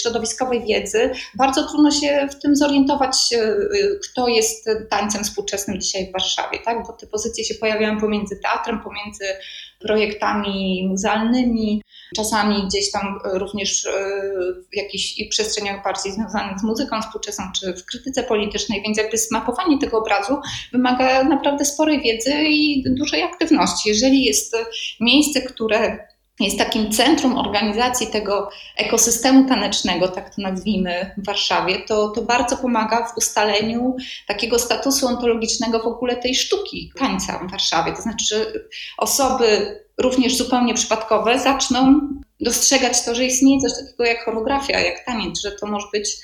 [0.01, 3.57] środowiskowej wiedzy bardzo trudno się w tym zorientować, e,
[4.11, 6.87] kto jest tańcem współczesnym dzisiaj w Warszawie, tak?
[6.87, 9.25] bo te pozycje się pojawiają pomiędzy teatrem, pomiędzy
[9.79, 11.83] projektami muzealnymi,
[12.17, 13.91] czasami gdzieś tam również e,
[14.73, 19.79] w jakichś przestrzeniach bardziej związanych z muzyką współczesną czy w krytyce politycznej, więc jakby zmapowanie
[19.79, 20.39] tego obrazu
[20.73, 23.89] wymaga naprawdę sporej wiedzy i dużej aktywności.
[23.89, 24.57] Jeżeli jest
[25.01, 26.09] miejsce, które
[26.41, 32.57] jest takim centrum organizacji tego ekosystemu tanecznego, tak to nazwijmy, w Warszawie, to, to bardzo
[32.57, 33.97] pomaga w ustaleniu
[34.27, 37.93] takiego statusu ontologicznego w ogóle tej sztuki tańca w Warszawie.
[37.93, 38.47] To znaczy, że
[38.99, 42.01] osoby również zupełnie przypadkowe zaczną
[42.41, 46.17] dostrzegać to, że istnieje coś takiego jak choreografia, jak taniec, że to może być,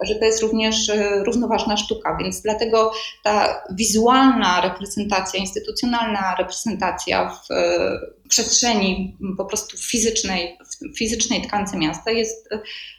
[0.00, 2.92] że to jest również e, równoważna sztuka, więc dlatego
[3.24, 7.98] ta wizualna reprezentacja, instytucjonalna reprezentacja w e,
[8.28, 10.58] przestrzeni po prostu fizycznej,
[10.96, 12.48] fizycznej tkance miasta jest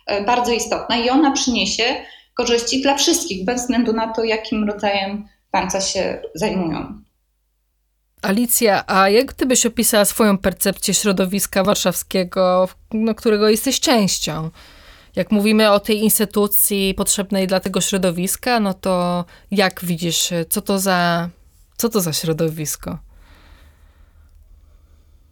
[0.07, 1.83] e, bardzo istotna i ona przyniesie
[2.33, 7.06] korzyści dla wszystkich, bez względu na to, jakim rodzajem tańca się zajmują.
[8.21, 14.49] Alicja, a jak ty byś opisała swoją percepcję środowiska warszawskiego, no, którego jesteś częścią?
[15.15, 20.79] Jak mówimy o tej instytucji potrzebnej dla tego środowiska, no to jak widzisz, co to
[20.79, 21.29] za,
[21.77, 22.97] co to za środowisko?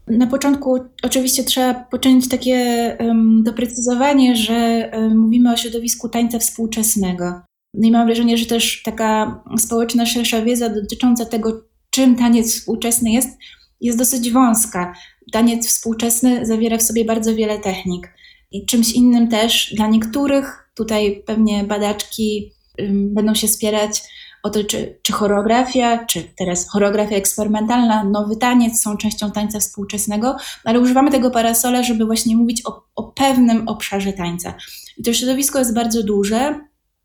[0.08, 2.58] Na początku oczywiście trzeba poczynić takie
[3.00, 7.26] um, doprecyzowanie, że um, mówimy o środowisku tańca współczesnego.
[7.74, 11.62] No i mam wrażenie, że też taka społeczna szersza wiedza dotycząca tego,
[11.96, 13.38] czym taniec współczesny jest,
[13.82, 14.94] jest dosyć wąska.
[15.32, 18.14] Taniec współczesny zawiera w sobie bardzo wiele technik.
[18.52, 24.02] I czymś innym też dla niektórych, tutaj pewnie badaczki um, będą się spierać,
[24.44, 30.36] o to, czy, czy choreografia, czy teraz choreografia eksperymentalna, nowy taniec są częścią tańca współczesnego,
[30.64, 34.54] ale używamy tego parasola, żeby właśnie mówić o, o pewnym obszarze tańca.
[34.98, 36.60] I to środowisko jest bardzo duże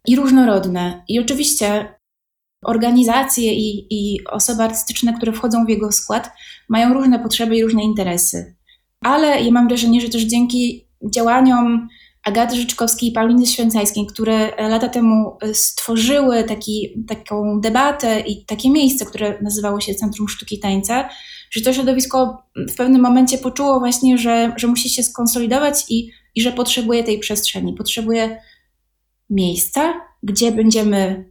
[0.06, 1.04] i różnorodne.
[1.08, 1.99] I oczywiście
[2.62, 6.30] organizacje i, i osoby artystyczne, które wchodzą w jego skład,
[6.68, 8.56] mają różne potrzeby i różne interesy.
[9.00, 11.88] Ale ja mam wrażenie, że też dzięki działaniom
[12.24, 18.70] Agaty Życzkowskiej i Pauliny Święcajskiej, które lata temu e, stworzyły taki, taką debatę i takie
[18.70, 21.08] miejsce, które nazywało się Centrum Sztuki Tańca,
[21.50, 26.42] że to środowisko w pewnym momencie poczuło właśnie, że, że musi się skonsolidować i, i
[26.42, 28.40] że potrzebuje tej przestrzeni, potrzebuje
[29.30, 31.30] miejsca, gdzie będziemy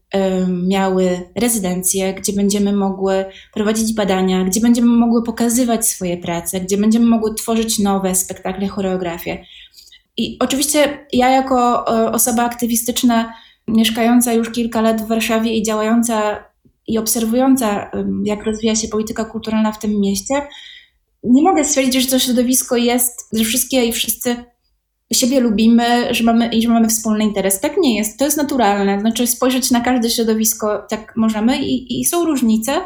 [0.67, 7.05] miały rezydencje, gdzie będziemy mogły prowadzić badania, gdzie będziemy mogły pokazywać swoje prace, gdzie będziemy
[7.05, 9.45] mogły tworzyć nowe spektakle, choreografie.
[10.17, 13.33] I oczywiście ja jako e, osoba aktywistyczna,
[13.67, 16.43] mieszkająca już kilka lat w Warszawie i działająca
[16.87, 17.91] i obserwująca,
[18.23, 20.41] jak rozwija się polityka kulturalna w tym mieście,
[21.23, 24.35] nie mogę stwierdzić, że to środowisko jest, że wszystkie i wszyscy
[25.13, 27.59] siebie lubimy, że mamy, i że mamy wspólny interes.
[27.59, 28.99] Tak nie jest, to jest naturalne.
[28.99, 32.81] Znaczy spojrzeć na każde środowisko tak możemy i, i są różnice,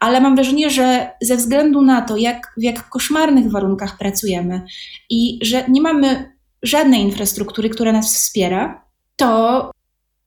[0.00, 4.62] ale mam wrażenie, że ze względu na to, jak, w jak koszmarnych warunkach pracujemy
[5.10, 8.84] i że nie mamy żadnej infrastruktury, która nas wspiera,
[9.16, 9.70] to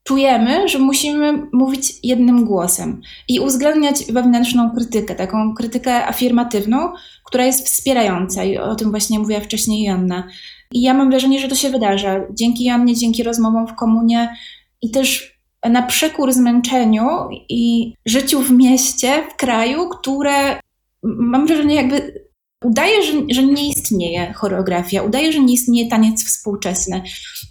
[0.04, 6.94] czujemy, że musimy mówić jednym głosem i uwzględniać wewnętrzną krytykę, taką krytykę afirmatywną,
[7.26, 10.28] która jest wspierająca i o tym właśnie mówiła wcześniej Joanna.
[10.72, 14.36] I ja mam wrażenie, że to się wydarza dzięki Joannie, dzięki rozmowom w komunie
[14.82, 15.38] i też
[15.70, 17.08] na przekór zmęczeniu
[17.50, 20.60] i życiu w mieście, w kraju, które
[21.04, 22.22] mam wrażenie jakby
[22.66, 27.02] udaje, że, że nie istnieje choreografia, udaje, że nie istnieje taniec współczesny.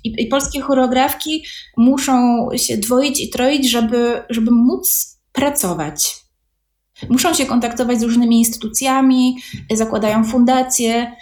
[0.04, 1.44] I, I, polskie choreografki
[1.76, 6.16] muszą się dwoić i troić, żeby, żeby móc pracować.
[7.08, 9.36] Muszą się kontaktować z różnymi instytucjami,
[9.74, 11.12] zakładają fundacje,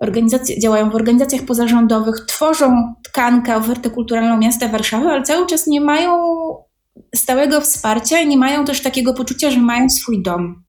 [0.00, 5.80] organizacje, działają w organizacjach pozarządowych, tworzą tkankę, ofertę kulturalną miasta Warszawy, ale cały czas nie
[5.80, 6.18] mają
[7.14, 10.64] stałego wsparcia i nie mają też takiego poczucia, że mają swój dom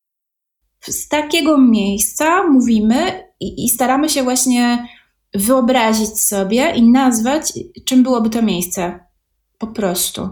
[0.87, 4.87] z takiego miejsca mówimy i, i staramy się właśnie
[5.33, 7.53] wyobrazić sobie i nazwać,
[7.85, 8.99] czym byłoby to miejsce.
[9.61, 10.29] Po prostu.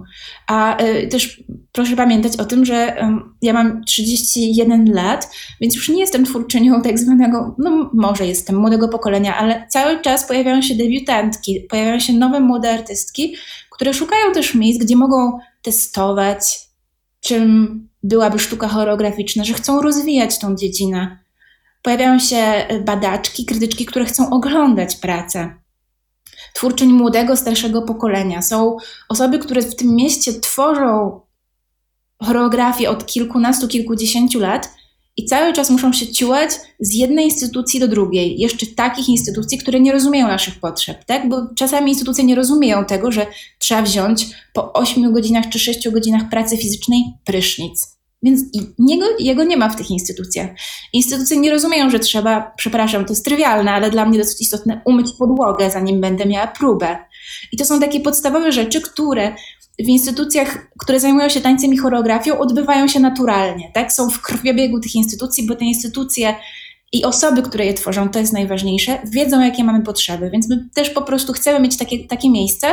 [0.48, 3.08] A y, też proszę pamiętać o tym, że y,
[3.42, 8.90] ja mam 31 lat, więc już nie jestem twórczynią tak zwanego, no może jestem młodego
[8.90, 13.36] pokolenia, ale cały czas pojawiają się debiutantki, pojawiają się nowe młode artystki,
[13.72, 16.60] które szukają też miejsc, gdzie mogą testować,
[17.22, 21.20] czym byłaby sztuka choreograficzna, że chcą rozwijać tą dziedzinę.
[21.82, 22.44] Pojawiają się
[22.86, 25.54] badaczki, krytyczki, które chcą oglądać pracę.
[26.54, 28.42] Twórczyń młodego, starszego pokolenia.
[28.42, 28.78] Są
[29.10, 31.20] osoby, które w tym mieście tworzą
[32.24, 34.70] choreografię od kilkunastu, kilkudziesięciu lat
[35.18, 38.40] i cały czas muszą się ciłać z jednej instytucji do drugiej.
[38.40, 41.30] Jeszcze takich instytucji, które nie rozumieją naszych potrzeb, tak?
[41.30, 43.26] Bo czasami instytucje nie rozumieją tego, że
[43.60, 47.99] trzeba wziąć po 8 godzinach czy 6 godzinach pracy fizycznej prysznic.
[48.24, 48.42] Więc
[48.80, 50.50] niego, jego nie ma w tych instytucjach.
[50.94, 55.12] Instytucje nie rozumieją, że trzeba, przepraszam, to jest trywialne, ale dla mnie dosyć istotne, umyć
[55.20, 56.98] podłogę, zanim będę miała próbę.
[57.52, 59.36] I to są takie podstawowe rzeczy, które
[59.80, 63.94] w instytucjach, które zajmują się tańcem i choreografią, odbywają się naturalnie, tak?
[63.94, 66.36] Są w krwiobiegu tych instytucji, bo te instytucje
[66.92, 70.90] i osoby, które je tworzą, to jest najważniejsze, wiedzą, jakie mamy potrzeby, więc my też
[70.90, 72.68] po prostu chcemy mieć takie, takie miejsce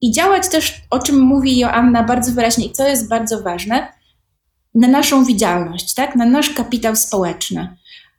[0.00, 3.97] i działać też, o czym mówi Joanna bardzo wyraźnie i co jest bardzo ważne,
[4.78, 6.16] na naszą widzialność, tak?
[6.16, 7.76] na nasz kapitał społeczny,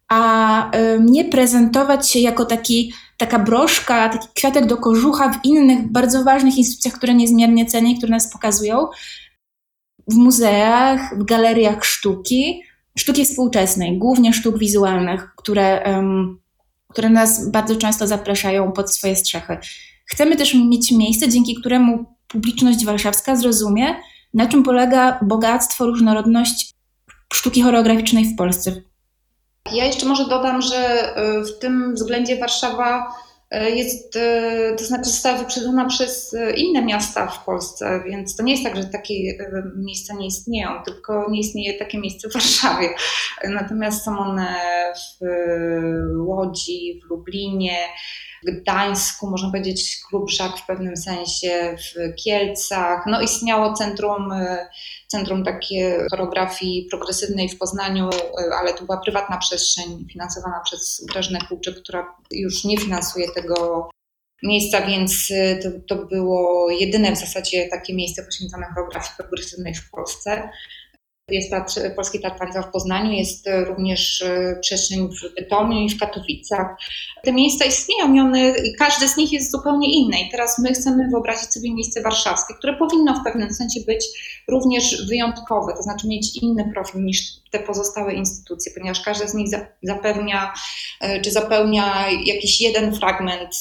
[0.08, 6.24] a nie prezentować się jako taki taka broszka, taki kwiatek do kożucha w innych bardzo
[6.24, 8.88] ważnych instytucjach, które niezmiernie cenię, które nas pokazują,
[10.08, 12.64] w muzeach, w galeriach sztuki,
[12.98, 16.40] sztuki współczesnej, głównie sztuk wizualnych, które, um,
[16.90, 19.58] które nas bardzo często zapraszają pod swoje strzechy.
[20.06, 23.96] Chcemy też mieć miejsce, dzięki któremu publiczność warszawska zrozumie,
[24.34, 26.74] na czym polega bogactwo, różnorodność
[27.34, 28.72] sztuki choreograficznej w Polsce.
[29.74, 33.14] Ja jeszcze może dodam, że y, w tym względzie Warszawa
[33.52, 34.18] e, jest,
[34.78, 38.84] to znaczy została wyprzedzona przez inne miasta w Polsce, więc to nie jest tak, że
[38.84, 39.14] takie
[39.76, 42.90] miejsca nie istnieją, tylko nie istnieje takie miejsce w Warszawie.
[43.44, 44.56] Natomiast są one
[44.96, 45.26] w
[46.28, 47.78] Łodzi, w Lublinie,
[48.46, 53.04] Gdańsku, można powiedzieć klub Żak w pewnym sensie, w Kielcach.
[53.08, 54.68] No istniało centrum, e,
[55.08, 61.40] centrum takie choreografii progresywnej w Poznaniu, e, ale to była prywatna przestrzeń finansowana przez Grażynę
[61.50, 63.90] Kółczyk, która już nie finansuje tego
[64.44, 69.90] miejsca, więc e, to, to było jedyne w zasadzie takie miejsce poświęcone choreografii progresywnej w
[69.90, 70.50] Polsce.
[71.32, 75.90] Jest Teatr, Polski Teatr Tańca w Poznaniu, jest e, również e, przestrzeń w Bytomiu i
[75.90, 76.68] w Katowicach.
[77.24, 80.22] Te miejsca istnieją i one, każde z nich jest zupełnie inne.
[80.22, 84.06] I teraz my chcemy wyobrazić sobie miejsce warszawskie, które powinno w pewnym sensie być
[84.48, 89.48] również wyjątkowe, to znaczy mieć inny profil niż te pozostałe instytucje, ponieważ każda z nich
[89.84, 90.54] zapewnia
[91.02, 93.56] e, czy zapełnia jakiś jeden fragment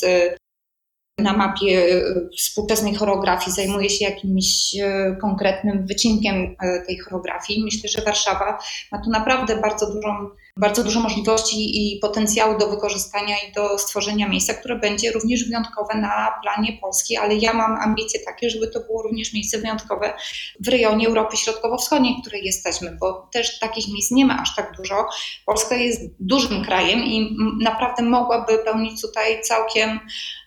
[1.18, 7.64] na mapie e, współczesnej choreografii zajmuje się jakimś e, konkretnym wycinkiem e, tej choreografii.
[7.64, 8.58] Myślę, że Warszawa
[8.92, 14.28] ma tu naprawdę bardzo dużą bardzo dużo możliwości i potencjału do wykorzystania i do stworzenia
[14.28, 18.80] miejsca, które będzie również wyjątkowe na planie Polski, ale ja mam ambicje takie, żeby to
[18.80, 20.12] było również miejsce wyjątkowe
[20.60, 24.76] w rejonie Europy Środkowo-Wschodniej, w której jesteśmy, bo też takich miejsc nie ma aż tak
[24.76, 25.06] dużo.
[25.46, 30.00] Polska jest dużym krajem i naprawdę mogłaby pełnić tutaj całkiem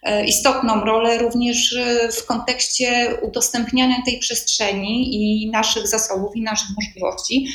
[0.03, 6.67] e, istotną rolę również e, w kontekście udostępniania tej przestrzeni i naszych zasobów i naszych
[6.75, 7.47] możliwości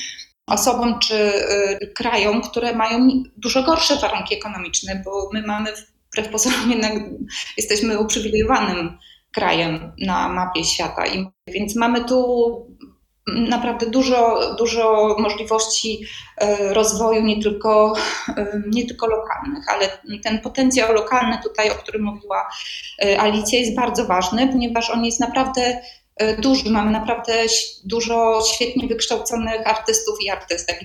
[0.46, 5.72] osobom czy y, krajom, które mają dużo gorsze warunki ekonomiczne, bo my mamy
[6.12, 6.92] wbrew pozorom jednak
[7.56, 8.98] jesteśmy uprzywilejowanym
[9.32, 11.06] krajem na mapie świata.
[11.06, 12.26] I więc mamy tu
[13.26, 16.04] naprawdę dużo, dużo możliwości
[16.42, 17.92] y, rozwoju nie tylko,
[18.28, 19.88] y, nie tylko lokalnych, ale
[20.22, 22.48] ten potencjał lokalny tutaj, o którym mówiła
[23.18, 25.80] Alicja, jest bardzo ważny, ponieważ on jest naprawdę
[26.38, 26.70] duży.
[26.70, 27.46] Mamy naprawdę
[27.84, 30.80] dużo świetnie wykształconych artystów i artystek.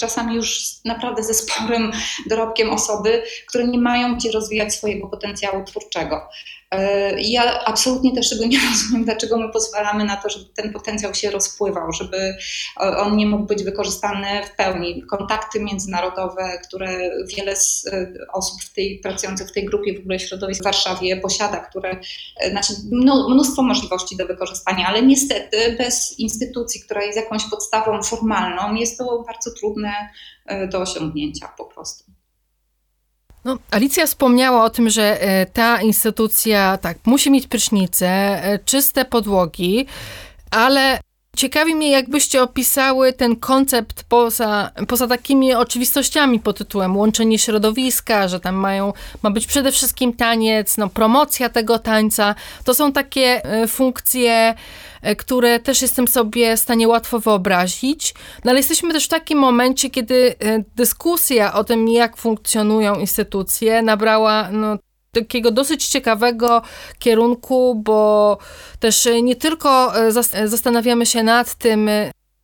[0.00, 1.92] Czasami już naprawdę ze sporym
[2.26, 6.28] dorobkiem osoby, które nie mają gdzie rozwijać swojego potencjału twórczego.
[6.70, 11.14] E, ja absolutnie też tego nie rozumiem, dlaczego my pozwalamy na to, żeby ten potencjał
[11.14, 12.36] się rozpływał, żeby
[12.76, 15.02] on nie mógł być wykorzystany w pełni.
[15.02, 20.18] Kontakty międzynarodowe, które wiele z e, osób w tej, pracujących w tej grupie, w ogóle
[20.18, 22.00] środowisk w Warszawie posiada, które,
[22.40, 22.72] e, znaczy
[23.30, 29.24] mnóstwo możliwości do wykorzystania, ale niestety bez instytucji, która jest jakąś podstawą formalną, jest to
[29.26, 29.92] bardzo trudne
[30.70, 32.17] do osiągnięcia po prostu.
[33.48, 39.04] No, Alicja wspomniała o tym, że e, ta instytucja tak musi mieć prysznice, e, czyste
[39.04, 39.86] podłogi,
[40.50, 41.00] ale
[41.38, 48.40] ciekawi mnie, jakbyście opisały ten koncept poza, poza takimi oczywistościami pod tytułem łączenie środowiska, że
[48.40, 52.34] tam mają, ma być przede wszystkim taniec, no, promocja tego tańca.
[52.64, 54.54] To są takie e, funkcje
[55.02, 58.14] E, które też jestem sobie w stanie łatwo wyobrazić.
[58.44, 63.82] No ale jesteśmy też w takim momencie, kiedy e, dyskusja o tym, jak funkcjonują instytucje,
[63.82, 64.78] nabrała no,
[65.12, 66.62] takiego dosyć ciekawego
[66.98, 68.38] kierunku, bo
[68.80, 70.12] też nie tylko e,
[70.48, 71.90] zastanawiamy się nad tym,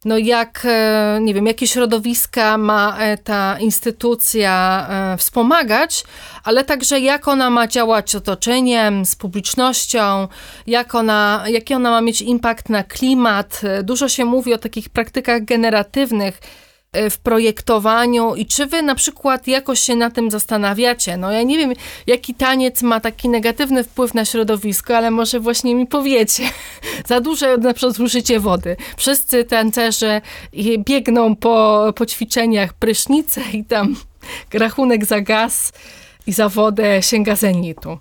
[0.04, 6.04] no jak, e, nie wiem, jakie środowiska ma e, ta instytucja e, wspomagać,
[6.44, 10.28] ale także jak ona ma działać z otoczeniem, z publicznością,
[10.66, 13.60] jak ona, jaki ona ma mieć impact na klimat.
[13.82, 16.63] Dużo się mówi o takich praktykach generatywnych, E,
[17.10, 21.16] w projektowaniu i czy wy na przykład jakoś się na tym zastanawiacie?
[21.16, 21.72] No ja nie wiem,
[22.06, 26.42] jaki taniec ma taki negatywny wpływ na środowisko, ale może właśnie mi powiecie.
[27.08, 28.76] Za duże na przykład zużycie wody.
[28.96, 30.20] Wszyscy tancerze
[30.78, 33.96] biegną po, po ćwiczeniach prysznice i tam
[34.52, 35.72] rachunek za gaz
[36.26, 37.98] i za wodę sięga zenitu.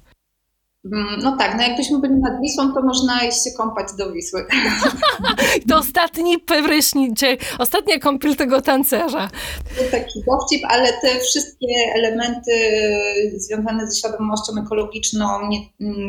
[0.85, 4.45] Mm, no tak, no jakbyśmy byli nad Wisłą, to można iść się kąpać do Wisły.
[5.69, 7.21] to ostatni prysznic,
[7.59, 9.29] ostatnia kąpiel tego tancerza.
[9.77, 12.51] To taki dowcip, ale te wszystkie elementy
[13.35, 15.59] związane ze świadomością ekologiczną, nie,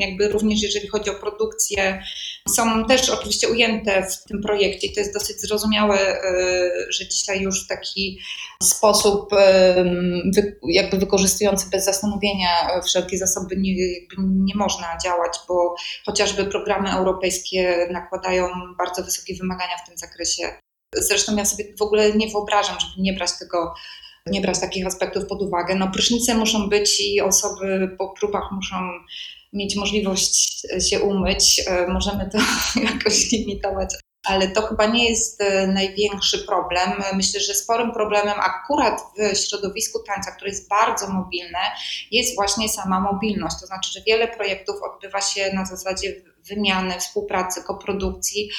[0.07, 2.03] jakby również jeżeli chodzi o produkcję,
[2.49, 4.89] są też oczywiście ujęte w tym projekcie.
[4.95, 8.19] To jest dosyć zrozumiałe, e, że dzisiaj już taki
[8.63, 9.31] sposób
[10.69, 13.75] jakby wykorzystujący bez zastanowienia wszelkie zasoby nie,
[14.19, 15.75] nie można działać, bo
[16.07, 18.49] chociażby programy europejskie nakładają
[18.79, 20.43] bardzo wysokie wymagania w tym zakresie.
[20.95, 23.75] Zresztą ja sobie w ogóle nie wyobrażam, żeby nie brać tego
[24.27, 25.75] nie brać takich aspektów pod uwagę.
[25.75, 28.77] No, prysznice muszą być i osoby po próbach muszą
[29.53, 31.63] mieć możliwość się umyć.
[31.67, 32.39] E, możemy to
[32.93, 33.95] jakoś limitować
[34.25, 37.03] ale to chyba nie jest e, największy problem.
[37.15, 39.03] Myślę, że sporym problemem akurat
[39.35, 41.59] w środowisku tańca, które jest bardzo mobilne,
[42.11, 43.57] jest właśnie sama mobilność.
[43.61, 46.15] To znaczy, że wiele projektów odbywa się na zasadzie
[46.49, 48.51] wymiany, współpracy, koprodukcji,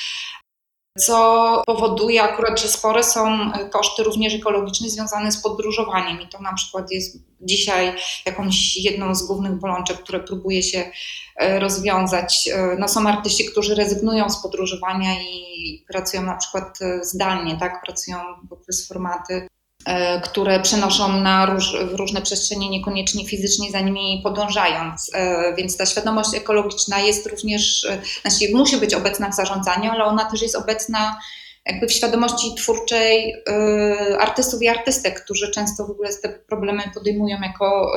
[0.97, 6.21] co powoduje akurat, że spore są koszty również ekologiczne związane z podróżowaniem.
[6.21, 10.91] I to na przykład jest dzisiaj jakąś jedną z głównych bolączek, które próbuje się
[11.35, 12.49] e, rozwiązać.
[12.53, 17.81] E, no są artyści, którzy rezygnują z podróżowania i pracują na przykład e, zdalnie, tak,
[17.85, 18.17] pracują
[18.49, 19.47] poprzez formaty
[20.23, 25.11] które przenoszą na róż, w różne przestrzenie, niekoniecznie fizycznie za nimi podążając.
[25.13, 30.03] E, więc ta świadomość ekologiczna jest również, e, znaczy musi być obecna w zarządzaniu, ale
[30.03, 31.19] ona też jest obecna
[31.65, 33.33] jakby w świadomości twórczej
[34.19, 37.91] artystów i artystek, którzy często w ogóle te problemy podejmują jako,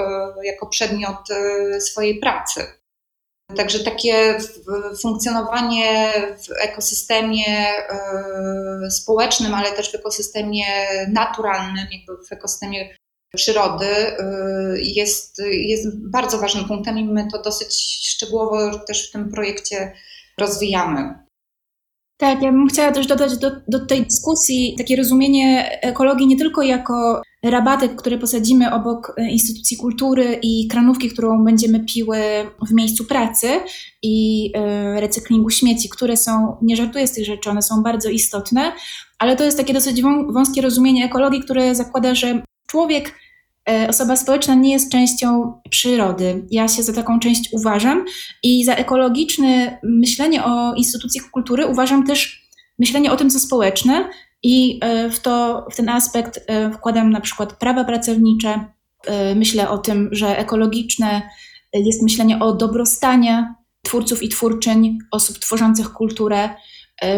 [0.45, 1.17] jako przedmiot
[1.81, 2.67] swojej pracy.
[3.57, 4.39] Także takie
[5.03, 10.65] funkcjonowanie w ekosystemie e, społecznym, ale też w ekosystemie
[11.13, 12.97] naturalnym, jakby w ekosystemie
[13.35, 14.15] przyrody e,
[14.79, 17.75] jest, jest bardzo ważnym punktem i my to dosyć
[18.09, 19.93] szczegółowo też w tym projekcie
[20.39, 21.28] rozwijamy.
[22.19, 26.63] Tak, ja bym chciała też dodać do, do tej dyskusji takie rozumienie ekologii nie tylko
[26.63, 32.19] jako rabatek, które posadzimy obok e, instytucji kultury i kranówki, którą będziemy piły
[32.69, 33.49] w miejscu pracy
[34.03, 38.73] i e, recyklingu śmieci, które są, nie żartuję z tych rzeczy, one są bardzo istotne,
[39.19, 43.15] ale to jest takie dosyć wąskie rozumienie ekologii, które zakłada, że człowiek
[43.89, 46.47] osoba społeczna nie jest częścią przyrody.
[46.51, 48.05] Ja się za taką część uważam
[48.43, 52.49] i za ekologiczne myślenie o instytucjach kultury uważam też
[52.79, 54.09] myślenie o tym, co społeczne,
[54.43, 58.65] i e, w, to, w ten aspekt e, wkładam na przykład prawa pracownicze.
[59.07, 61.23] E, myślę o tym, że ekologiczne
[61.73, 66.51] jest myślenie o dobrostanie twórców i twórczyń, osób tworzących kulturę,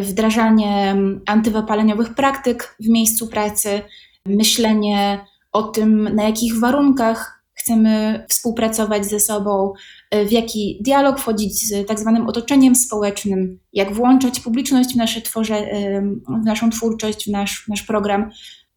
[0.03, 0.97] wdrażanie
[1.27, 3.83] antywypaleniowych praktyk w miejscu pracy,
[4.27, 9.73] myślenie o tym, na jakich warunkach chcemy współpracować ze sobą,
[10.11, 15.21] e, w jaki dialog wchodzić z tak zwanym otoczeniem społecznym, jak włączać publiczność w, nasze
[15.21, 16.03] tworze, e,
[16.43, 18.31] w naszą twórczość, w nasz, nasz program.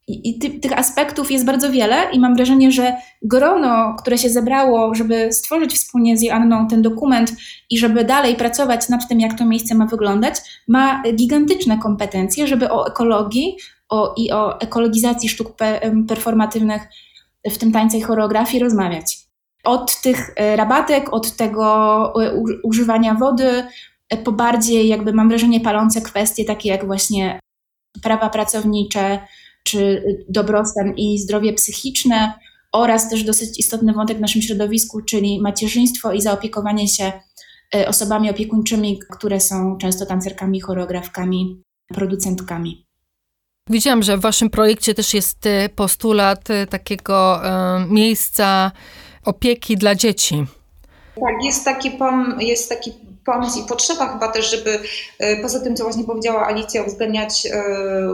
[0.08, 4.30] I, i ty, tych aspektów jest bardzo wiele, i mam wrażenie, że grono, które się
[4.30, 7.32] zebrało, żeby stworzyć wspólnie z Joanną ten dokument
[7.70, 10.34] i żeby dalej pracować nad tym, jak to miejsce ma wyglądać,
[10.68, 13.56] ma gigantyczne kompetencje, żeby o ekologii
[13.88, 15.56] o, i o ekologizacji sztuk
[16.08, 16.82] performatywnych
[17.50, 19.18] w tym tańce i choreografii rozmawiać.
[19.64, 21.66] Od tych e, rabatek, od tego
[22.24, 23.64] e, używania wody,
[24.08, 27.40] e, po bardziej jakby mam wrażenie palące kwestie takie jak właśnie
[28.02, 29.20] prawa pracownicze,
[29.64, 32.32] czy dobrostan i zdrowie psychiczne
[32.72, 37.12] oraz też dosyć istotny wątek w naszym środowisku, czyli macierzyństwo i zaopiekowanie się
[37.86, 42.86] osobami opiekuńczymi, które są często tancerkami, choreografkami, producentkami.
[43.70, 48.72] Widziałam, że w Waszym projekcie też jest e, postulat e, takiego e, miejsca
[49.24, 50.46] opieki dla dzieci.
[51.14, 52.92] Tak, jest taki, pom- jest taki
[53.24, 54.78] pomysł i potrzeba chyba też, żeby
[55.42, 57.48] poza tym, co właśnie powiedziała Alicja, uwzględniać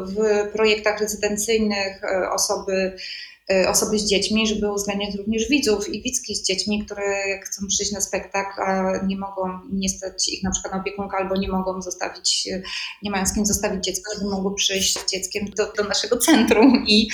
[0.07, 3.30] w projektach rezydencyjnych osoby Y,
[3.69, 8.01] osoby z dziećmi, żeby uwzględniać również widzów i widzki z dziećmi, które chcą przyjść na
[8.01, 12.49] spektakl, a nie mogą, nie stać ich na przykład na opiekunkę albo nie mogą zostawić,
[12.53, 12.63] y,
[13.03, 16.85] nie mają z kim zostawić dziecka, żeby mogły przyjść z dzieckiem do, do naszego centrum
[16.87, 17.09] i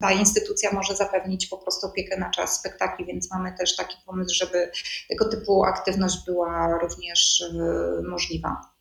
[0.00, 4.34] ta instytucja może zapewnić po prostu opiekę na czas spektakli, więc mamy też taki pomysł,
[4.34, 4.70] żeby
[5.08, 8.79] tego typu aktywność była również y, możliwa.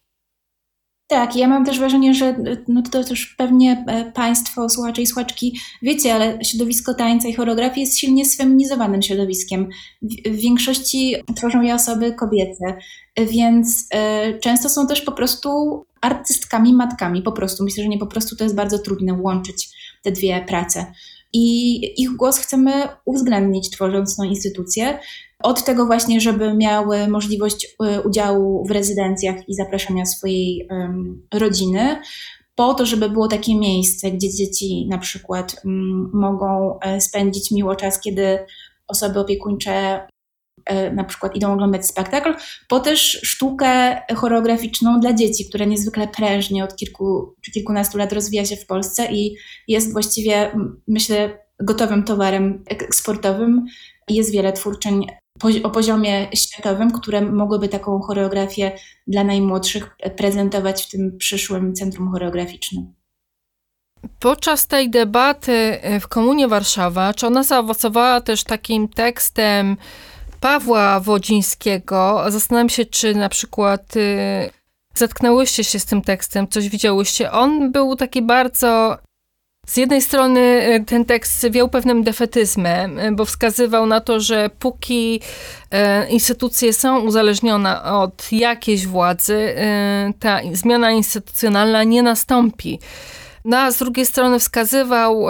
[1.10, 2.36] Tak, ja mam też wrażenie, że
[2.68, 7.86] no to też pewnie e, Państwo, słuchacze i słuchaczki wiecie, ale środowisko tańca i choreografii
[7.86, 9.70] jest silnie sfeminizowanym środowiskiem.
[10.02, 12.78] W, większości tworzą je osoby kobiece,
[13.18, 13.88] więc
[14.36, 15.50] y, często są też po prostu
[16.02, 17.64] artystkami, matkami, po prostu.
[17.64, 19.70] Myślę, że nie po prostu to jest bardzo trudne łączyć
[20.04, 20.94] te dwie prace.
[21.34, 22.72] I ich głos chcemy
[23.06, 25.00] uwzględnić, tworząc tą instytucję.
[25.44, 32.02] Od tego właśnie, żeby miały możliwość e, udziału w rezydencjach i zapraszania swojej um, rodziny,
[32.56, 37.76] po to, żeby było takie miejsce, gdzie dzieci na przykład um, mogą e, spędzić miło
[37.76, 38.40] czas, kiedy
[38.88, 40.08] osoby opiekuńcze
[40.94, 42.34] na przykład idą oglądać spektakl,
[42.68, 48.46] po też sztukę choreograficzną dla dzieci, która niezwykle prężnie od kilku czy kilkunastu lat rozwija
[48.46, 49.36] się w Polsce i
[49.68, 50.52] jest właściwie,
[50.88, 53.66] myślę, gotowym towarem eksportowym.
[54.10, 55.08] Jest wiele twórczeń
[55.64, 58.72] o poziomie światowym, które mogłyby taką choreografię
[59.08, 62.94] dla najmłodszych prezentować w tym przyszłym centrum choreograficznym.
[64.20, 69.78] Podczas tej debaty e, w Komunie Warszawa, czy ona zaowocowała też takim tekstem
[70.40, 72.24] Pawła Wodzińskiego?
[72.28, 74.50] Zastanawiam się, czy na przykład e,
[74.94, 77.32] zetknęłyście się z tym tekstem, coś widziałyście.
[77.32, 78.98] On był taki bardzo
[79.70, 84.50] z jednej strony e, ten tekst wiał pewnym defetyzmem, e, bo wskazywał na to, że
[84.60, 85.22] póki
[85.72, 89.56] e, instytucje są uzależnione od jakiejś władzy,
[90.20, 92.80] ta zmiana instytucjonalna nie nastąpi.
[93.50, 95.26] No a z drugiej strony wskazywał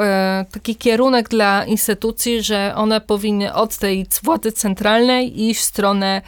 [0.51, 6.21] taki kierunek dla instytucji, że one powinny od tej władzy centralnej iść w stronę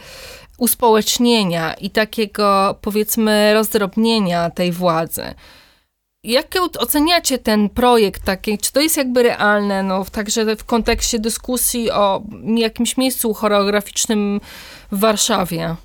[0.58, 5.34] uspołecznienia i takiego powiedzmy rozdrobnienia tej władzy.
[6.24, 8.58] Jak oceniacie ten projekt taki?
[8.58, 12.22] Czy to jest jakby realne, no, także w kontekście dyskusji o
[12.56, 14.40] jakimś miejscu choreograficznym
[14.92, 15.76] w Warszawie?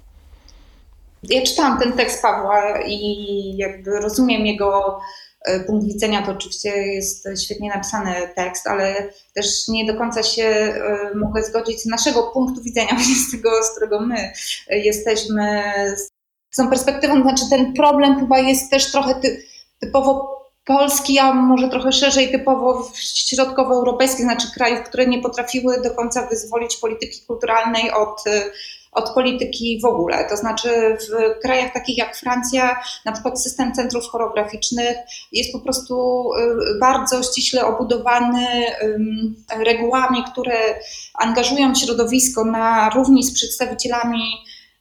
[1.23, 4.99] Ja czytałam ten tekst Pawła i jakby rozumiem jego
[5.45, 6.25] e, punkt widzenia.
[6.25, 11.81] To oczywiście jest świetnie napisany tekst, ale też nie do końca się e, mogę zgodzić
[11.81, 12.97] z naszego punktu widzenia,
[13.27, 14.31] z tego, z którego my
[14.69, 15.63] jesteśmy,
[16.51, 17.21] z tą perspektywą.
[17.21, 19.43] Znaczy ten problem chyba jest też trochę ty,
[19.79, 26.27] typowo polski, a może trochę szerzej typowo środkowoeuropejski, znaczy krajów, które nie potrafiły do końca
[26.27, 28.23] wyzwolić polityki kulturalnej od,
[28.97, 30.25] od polityki w ogóle.
[30.29, 34.97] To znaczy w krajach takich jak Francja, na przykład system centrów choreograficznych
[35.31, 38.47] jest po prostu y, bardzo ściśle obudowany
[39.65, 40.79] regułami, które
[41.13, 44.23] angażują środowisko na równi z przedstawicielami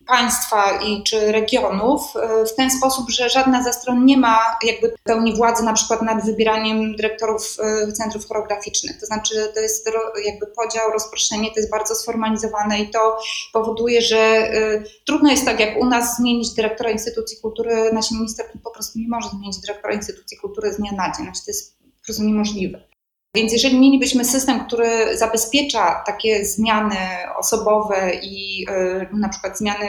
[0.07, 4.95] państwa i czy regionów e, w ten sposób, że żadna ze stron nie ma jakby
[5.05, 9.01] pełni władzy na przykład nad wybieraniem dyrektorów e, centrów choreograficznych.
[9.01, 9.91] To znaczy to jest
[10.27, 13.19] jakby podział, rozproszenie, to jest bardzo sformalizowane i to
[13.53, 18.47] powoduje, że e, trudno jest tak jak u nas zmienić dyrektora instytucji kultury, nasz minister
[18.65, 21.79] po prostu nie może zmienić dyrektora instytucji kultury z dnia na dzień, znaczy to jest
[21.79, 22.96] po prostu niemożliwe.
[23.37, 26.97] Więc jeżeli mielibyśmy system, który zabezpiecza takie zmiany
[27.39, 28.67] osobowe i
[29.13, 29.89] y, na przykład zmiany,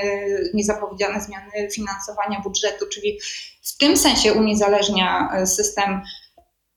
[0.53, 3.19] niezapowiedziane zmiany finansowania budżetu, czyli
[3.61, 6.01] w tym sensie uniezależnia y, system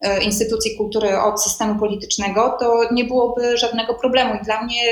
[0.04, 4.34] y, instytucji kultury od systemu politycznego, to nie byłoby żadnego problemu.
[4.34, 4.82] I dla mnie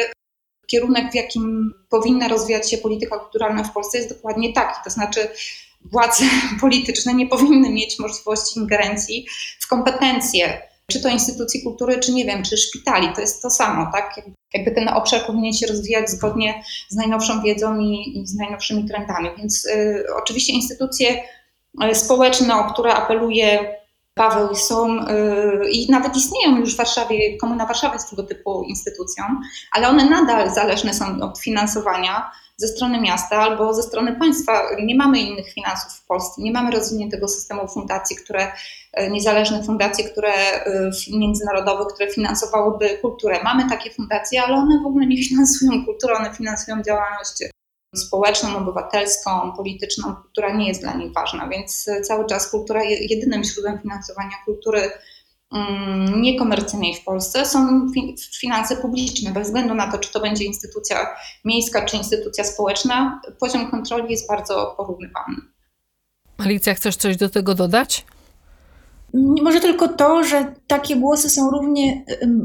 [0.66, 4.80] kierunek, w jakim powinna rozwijać się polityka kulturalna w Polsce jest dokładnie taki.
[4.84, 5.28] To znaczy,
[5.92, 6.24] władze
[6.60, 9.26] polityczne nie powinny mieć możliwości ingerencji
[9.60, 13.90] w kompetencje czy to instytucji kultury, czy nie wiem, czy szpitali, to jest to samo,
[13.92, 14.20] tak?
[14.54, 19.28] Jakby ten obszar powinien się rozwijać zgodnie z najnowszą wiedzą i, i z najnowszymi trendami.
[19.38, 21.22] Więc y, oczywiście instytucje
[21.84, 23.78] y, społeczne, o które apeluje
[24.14, 29.24] Paweł, są y, i nawet istnieją już w Warszawie, Komuna Warszawy jest tego typu instytucją,
[29.72, 34.62] ale one nadal zależne są od finansowania ze strony miasta albo ze strony państwa.
[34.82, 38.52] Nie mamy innych finansów w Polsce, nie mamy rozwiniętego systemu fundacji, które,
[38.92, 43.40] e, niezależnych fundacji, które e, międzynarodowych, które finansowałyby kulturę.
[43.44, 47.44] Mamy takie fundacje, ale one w ogóle nie finansują kultury, one finansują działalność
[47.96, 53.44] społeczną, obywatelską, polityczną, która nie jest dla nich ważna, więc e, cały czas kultura, jedynym
[53.44, 54.90] źródłem finansowania kultury
[56.16, 57.86] niekomercyjnej w Polsce są
[58.40, 59.30] finanse publiczne.
[59.32, 61.06] Bez względu na to, czy to będzie instytucja
[61.44, 65.36] miejska, czy instytucja społeczna, poziom kontroli jest bardzo porównywalny.
[66.38, 68.04] Alicja, chcesz coś do tego dodać?
[69.42, 72.04] Może tylko to, że takie głosy są równie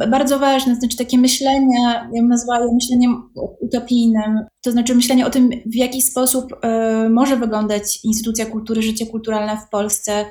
[0.10, 3.30] bardzo ważne, znaczy takie myślenia, ja bym nazwała je myśleniem
[3.62, 9.06] utopijnym, to znaczy myślenie o tym, w jaki sposób y, może wyglądać instytucja kultury, życie
[9.06, 10.26] kulturalne w Polsce,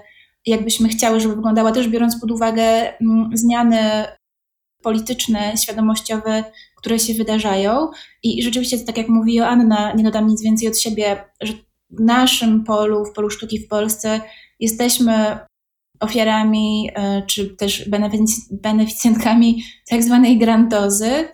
[0.46, 2.62] jakbyśmy chciały, żeby wyglądała, też biorąc pod uwagę
[3.00, 4.04] mm, zmiany
[4.82, 6.44] polityczne, świadomościowe,
[6.76, 7.90] które się wydarzają.
[8.22, 11.52] I rzeczywiście, tak jak mówi Joanna, nie dodam nic więcej od siebie, że
[11.90, 14.20] w naszym polu, w polu sztuki w Polsce
[14.60, 15.38] jesteśmy
[16.00, 17.88] ofiarami e, czy też
[18.50, 21.28] beneficjentkami tak zwanej grantozy.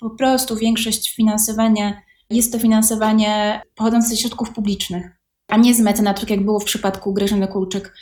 [0.00, 5.10] Po prostu większość finansowania jest to finansowanie pochodzące ze środków publicznych,
[5.48, 7.94] a nie z mecenatów, tak jak było w przypadku Grażyny Kulczyk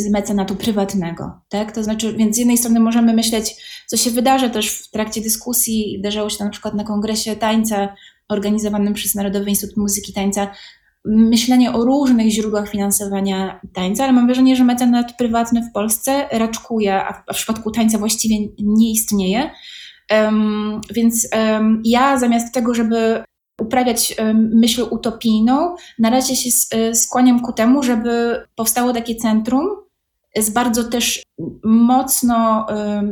[0.00, 1.40] z mecenatu prywatnego.
[1.48, 1.72] Tak?
[1.72, 5.94] To znaczy, więc z jednej strony możemy myśleć, co się wydarzy też w trakcie dyskusji,
[5.96, 7.94] wydarzało się to na przykład na kongresie tańca
[8.28, 10.50] organizowanym przez Narodowy Instytut Muzyki Tańca,
[11.04, 17.04] myślenie o różnych źródłach finansowania tańca, ale mam wrażenie, że mecenat prywatny w Polsce raczkuje,
[17.04, 19.50] a w, a w przypadku tańca właściwie nie istnieje.
[20.10, 23.24] Um, więc um, ja zamiast tego, żeby
[23.60, 29.68] uprawiać myśl utopijną, na razie się e, skłaniam ku temu, żeby powstało takie centrum
[30.38, 31.22] z bardzo też
[31.64, 32.66] mocno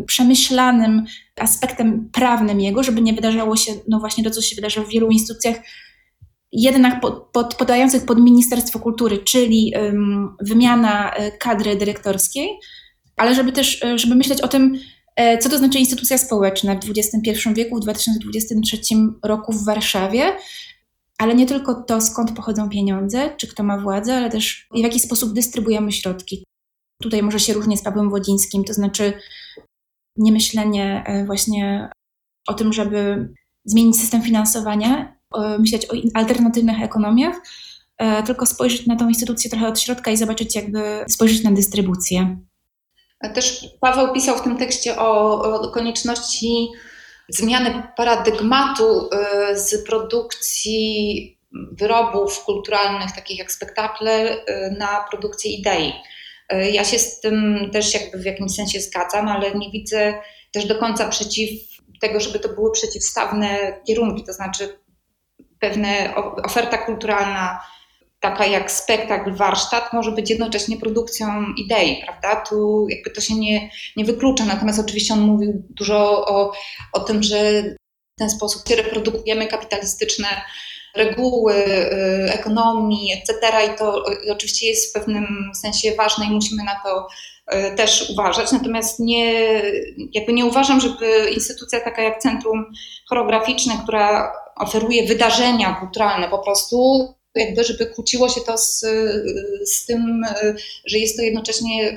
[0.06, 1.04] przemyślanym
[1.36, 5.08] aspektem prawnym jego, żeby nie wydarzało się, no właśnie to, co się wydarza w wielu
[5.08, 5.56] instytucjach,
[6.52, 12.48] jednak pod, pod, podających pod Ministerstwo Kultury, czyli um, wymiana e, kadry dyrektorskiej,
[13.16, 14.78] ale żeby też, e, żeby myśleć o tym,
[15.16, 18.78] E, co to znaczy instytucja społeczna w XXI wieku, w 2023
[19.22, 20.32] roku w Warszawie?
[21.18, 25.00] ale nie tylko to, skąd pochodzą pieniądze, czy kto ma władzę, ale też w jaki
[25.00, 26.44] sposób dystrybuujemy środki.
[27.02, 29.12] Tutaj może się różnić z Pawłem Wodzińskim, to znaczy
[30.16, 31.90] nie myślenie e, właśnie
[32.48, 33.28] o tym, żeby
[33.64, 35.16] zmienić system finansowania,
[35.58, 37.36] myśleć o alternatywnych ekonomiach,
[37.98, 42.36] e, tylko spojrzeć na tą instytucję trochę od środka i zobaczyć, jakby spojrzeć na dystrybucję.
[43.34, 46.68] Też Paweł pisał w tym tekście o, o konieczności
[47.28, 49.10] zmiany paradygmatu
[49.54, 51.38] z produkcji
[51.72, 54.36] wyrobów kulturalnych, takich jak spektakle,
[54.78, 55.92] na produkcję idei.
[56.52, 60.14] Y, ja się z tym też jakby w jakimś sensie zgadzam, ale nie widzę
[60.52, 61.50] też do końca przeciw
[62.00, 64.78] tego, żeby to były przeciwstawne kierunki, to znaczy
[65.60, 65.88] pewna
[66.44, 67.60] oferta kulturalna
[68.20, 72.36] taka jak spektakl, warsztat, może być jednocześnie produkcją idei, prawda?
[72.36, 74.44] Tu jakby to się nie, nie wyklucza.
[74.44, 76.52] Natomiast oczywiście on mówił dużo o,
[76.92, 80.28] o tym, że w ten sposób reprodukujemy kapitalistyczne
[80.94, 83.50] reguły y, ekonomii, etc.
[83.66, 87.06] I to y, oczywiście jest w pewnym sensie ważne i musimy na to
[87.56, 88.52] y, też uważać.
[88.52, 89.32] Natomiast nie,
[90.12, 92.64] jakby nie uważam, żeby instytucja taka jak Centrum
[93.08, 98.80] Choreograficzne, która oferuje wydarzenia kulturalne po prostu jakby, żeby kłóciło się to z,
[99.64, 100.22] z tym,
[100.86, 101.96] że jest to jednocześnie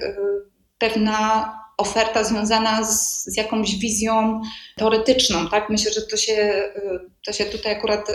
[0.77, 4.41] pewna oferta związana z, z, jakąś wizją
[4.75, 5.49] teoretyczną.
[5.49, 5.69] Tak?
[5.69, 6.71] Myślę, że to się, e,
[7.25, 8.09] to się tutaj akurat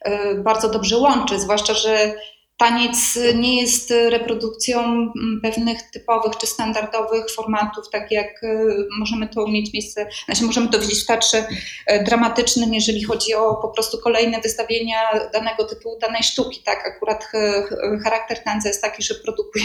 [0.00, 2.14] e, bardzo dobrze łączy, zwłaszcza, że
[2.62, 9.46] Taniec nie jest reprodukcją mm, pewnych typowych czy standardowych formatów, tak jak y, możemy to
[9.46, 11.46] mieć miejsce, znaczy możemy to widzieć w teatrze
[11.86, 14.96] e, dramatycznym, jeżeli chodzi o po prostu kolejne wystawienia
[15.32, 16.62] danego typu, danej sztuki.
[16.64, 17.32] Tak, akurat
[18.04, 19.64] charakter tańca jest taki, że produkuje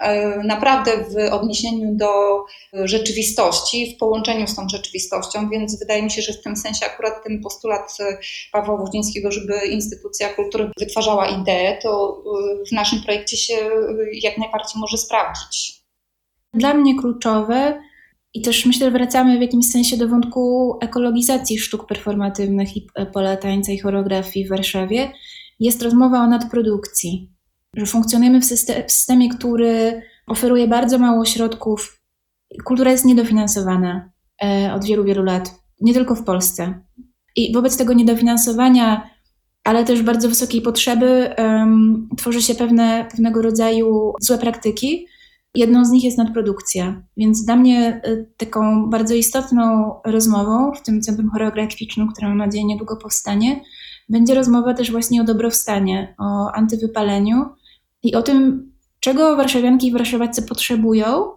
[0.00, 6.22] e, naprawdę w odniesieniu do rzeczywistości, w połączeniu z tą rzeczywistością, więc wydaje mi się,
[6.22, 8.18] że w tym sensie akurat ten postulat e,
[8.52, 12.15] Pawła Woździńskiego, żeby instytucja kultury wytwarzała ideę, to
[12.68, 13.54] w naszym projekcie się
[14.22, 15.82] jak najbardziej może sprawdzić.
[16.54, 17.80] Dla mnie kluczowe
[18.34, 23.36] i też myślę, że wracamy w jakimś sensie do wątku ekologizacji sztuk performatywnych i pola
[23.36, 25.12] tańca i choreografii w Warszawie,
[25.60, 27.32] jest rozmowa o nadprodukcji.
[27.76, 32.02] Że funkcjonujemy w, systemie, w systemie który oferuje bardzo mało środków.
[32.64, 34.10] Kultura jest niedofinansowana
[34.42, 36.80] e, od wielu, wielu lat, nie tylko w Polsce.
[37.36, 39.10] I wobec tego niedofinansowania
[39.66, 45.06] ale też bardzo wysokiej potrzeby um, tworzy się pewne, pewnego rodzaju złe praktyki.
[45.54, 47.02] Jedną z nich jest nadprodukcja.
[47.16, 52.64] Więc dla mnie y, taką bardzo istotną rozmową w tym centrum choreograficznym, które mam nadzieję
[52.64, 53.60] niedługo powstanie,
[54.08, 57.44] będzie rozmowa też właśnie o dobrostanie, o antywypaleniu
[58.02, 61.30] i o tym, czego warszawianki i warszawacy potrzebują,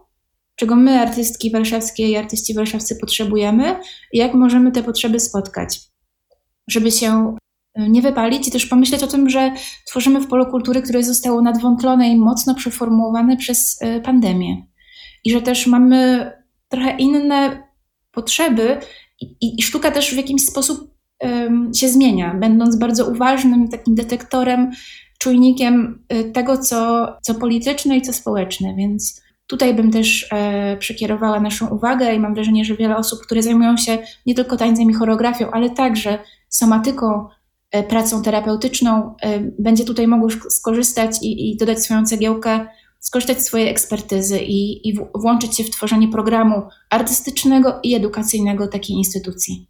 [0.55, 3.79] czego my, artystki warszawskie i artyści warszawscy potrzebujemy
[4.13, 5.81] i jak możemy te potrzeby spotkać,
[6.67, 7.35] żeby się
[7.87, 9.51] nie wypalić i też pomyśleć o tym, że
[9.87, 14.65] tworzymy w polu kultury, które zostało nadwątlone i mocno przeformułowane przez e, pandemię.
[15.23, 16.31] I że też mamy
[16.69, 17.63] trochę inne
[18.11, 18.77] potrzeby
[19.21, 24.71] i, i sztuka też w jakiś sposób um, się zmienia, będąc bardzo uważnym takim detektorem,
[25.19, 31.39] czujnikiem e, tego, co, co polityczne i co społeczne, więc tutaj bym też e, przekierowała
[31.39, 34.93] naszą uwagę i mam wrażenie, że wiele osób, które zajmują się nie tylko tańcem i
[34.93, 36.19] choreografią, ale także
[36.49, 37.27] somatyką,
[37.89, 42.67] pracą terapeutyczną, e, będzie tutaj mogło skorzystać i, i dodać swoją cegiełkę,
[42.99, 48.95] skorzystać z swojej ekspertyzy i, i włączyć się w tworzenie programu artystycznego i edukacyjnego takiej
[48.95, 49.67] instytucji.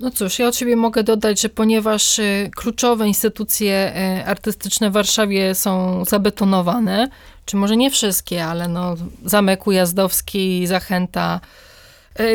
[0.00, 3.92] No cóż, ja od siebie mogę dodać, że ponieważ e, kluczowe instytucje
[4.26, 7.08] artystyczne w Warszawie są zabetonowane,
[7.44, 8.94] czy może nie wszystkie, ale no,
[9.24, 11.67] Zamek Ujazdowski, Zachęta, E,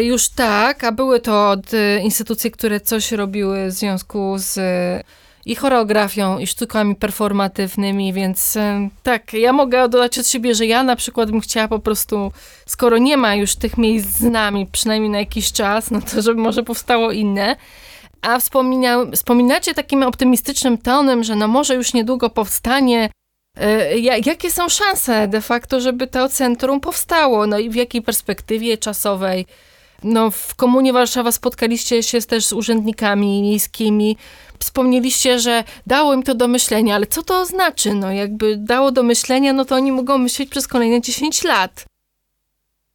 [0.01, 5.03] już tak, a były to od e, instytucje, które coś robiły w związku z e,
[5.45, 8.57] i choreografią, i sztukami performatywnymi, więc
[9.03, 12.31] tak, ja mogę dodać od siebie, że ja na przykład bym chciała po prostu,
[12.65, 16.41] skoro nie ma już tych miejsc z nami, przynajmniej na jakiś czas, no to żeby
[16.41, 17.55] może powstało inne.
[18.21, 23.09] A wspomina, wspominacie takim optymistycznym tonem, że no może już niedługo powstanie
[24.25, 27.47] Jakie są szanse de facto, żeby to centrum powstało?
[27.47, 29.45] No i w jakiej perspektywie czasowej?
[30.03, 34.17] No, w Komunie Warszawa spotkaliście się też z urzędnikami miejskimi.
[34.59, 37.93] Wspomnieliście, że dało im to do myślenia, ale co to znaczy?
[37.93, 41.85] No, jakby dało do myślenia, no to oni mogą myśleć przez kolejne 10 lat.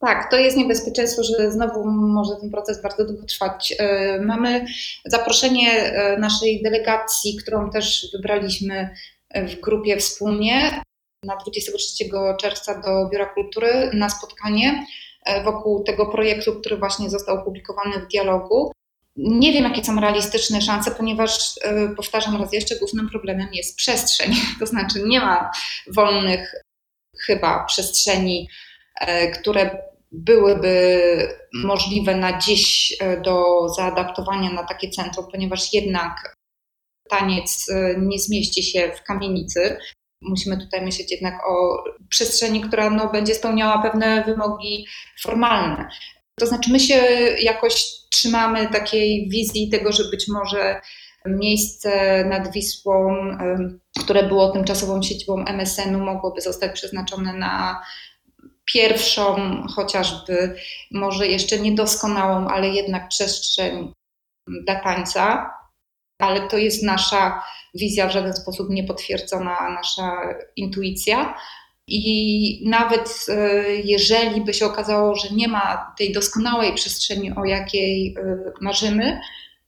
[0.01, 3.75] Tak, to jest niebezpieczeństwo, że znowu może ten proces bardzo długo trwać.
[3.79, 4.67] E, mamy
[5.07, 8.91] zaproszenie e, naszej delegacji, którą też wybraliśmy
[9.35, 10.83] w grupie wspólnie
[11.25, 12.05] na 23
[12.41, 14.87] czerwca do Biura Kultury na spotkanie
[15.29, 18.73] E, wokół tego projektu, który właśnie został opublikowany w dialogu.
[19.17, 24.35] Nie wiem, jakie są realistyczne szanse, ponieważ e, powtarzam raz jeszcze, głównym problemem jest przestrzeń.
[24.61, 25.51] To znaczy, nie ma
[25.95, 26.55] wolnych
[27.27, 28.49] chyba przestrzeni,
[29.01, 31.01] e, które byłyby
[31.55, 36.37] możliwe na dziś do zaadaptowania na takie centrum, ponieważ jednak
[37.11, 37.67] taniec
[37.99, 39.77] nie zmieści się w kamienicy.
[40.23, 44.87] Musimy tutaj myśleć jednak o przestrzeni, która no, będzie spełniała pewne wymogi
[45.23, 45.89] formalne.
[46.41, 46.95] To znaczy, my się
[47.41, 50.81] jakoś trzymamy takiej wizji tego, że być może
[51.27, 53.17] miejsce nad Wisłą,
[53.99, 57.83] które było tymczasową siedzibą MSN-u, mogłoby zostać przeznaczone na
[58.65, 59.37] pierwszą,
[59.77, 60.57] chociażby
[60.91, 63.93] może jeszcze niedoskonałą, ale jednak przestrzeń
[64.67, 65.51] dla tańca.
[66.19, 67.43] Ale to jest nasza
[67.75, 70.17] wizja, w żaden sposób niepotwierdzona, nasza
[70.57, 71.35] intuicja.
[71.89, 78.15] I nawet e, jeżeli by się okazało, że nie ma tej doskonałej przestrzeni, o jakiej
[78.19, 79.21] e, marzymy,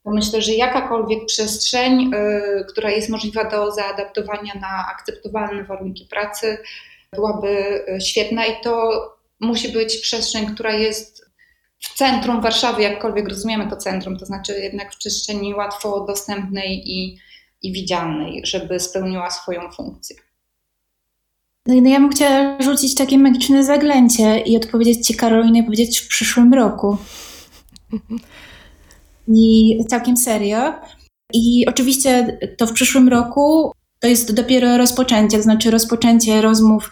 [0.04, 6.58] to myślę, że jakakolwiek przestrzeń, e, która jest możliwa do zaadaptowania na akceptowalne warunki pracy,
[7.12, 8.90] byłaby świetna i to
[9.40, 11.19] musi być przestrzeń, która jest
[11.80, 17.18] w centrum Warszawy, jakkolwiek rozumiemy to centrum, to znaczy jednak w przestrzeni łatwo dostępnej i,
[17.62, 20.16] i widzialnej, żeby spełniła swoją funkcję.
[21.66, 26.08] No, no ja bym chciała rzucić takie magiczne zaglęcie i odpowiedzieć Ci, Karolinie, powiedzieć w
[26.08, 26.96] przyszłym roku.
[29.28, 30.74] I całkiem serio.
[31.32, 36.90] I oczywiście to w przyszłym roku to jest dopiero rozpoczęcie, to znaczy rozpoczęcie rozmów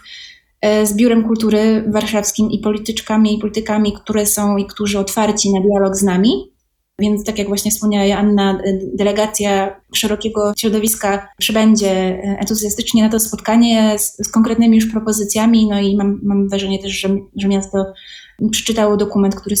[0.83, 5.95] z Biurem Kultury Warszawskim i polityczkami i politykami, które są i którzy otwarci na dialog
[5.95, 6.51] z nami.
[6.99, 8.61] Więc tak jak właśnie wspomniała Anna,
[8.93, 15.67] delegacja szerokiego środowiska przybędzie entuzjastycznie na to spotkanie z, z konkretnymi już propozycjami.
[15.67, 17.85] No i mam, mam wrażenie też, że, że miasto
[18.51, 19.55] przeczytało dokument, który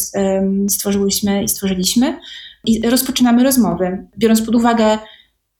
[0.69, 2.19] stworzyłyśmy i stworzyliśmy.
[2.65, 4.99] I rozpoczynamy rozmowy, biorąc pod uwagę, e,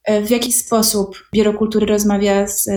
[0.07, 2.69] w jaki sposób Biuro Kultury rozmawia z,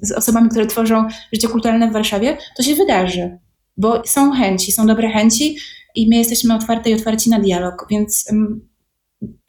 [0.00, 3.38] z osobami, które tworzą życie kulturalne w Warszawie, to się wydarzy,
[3.76, 5.56] bo są chęci, są dobre chęci
[5.94, 8.30] i my jesteśmy otwarte i otwarci na dialog, więc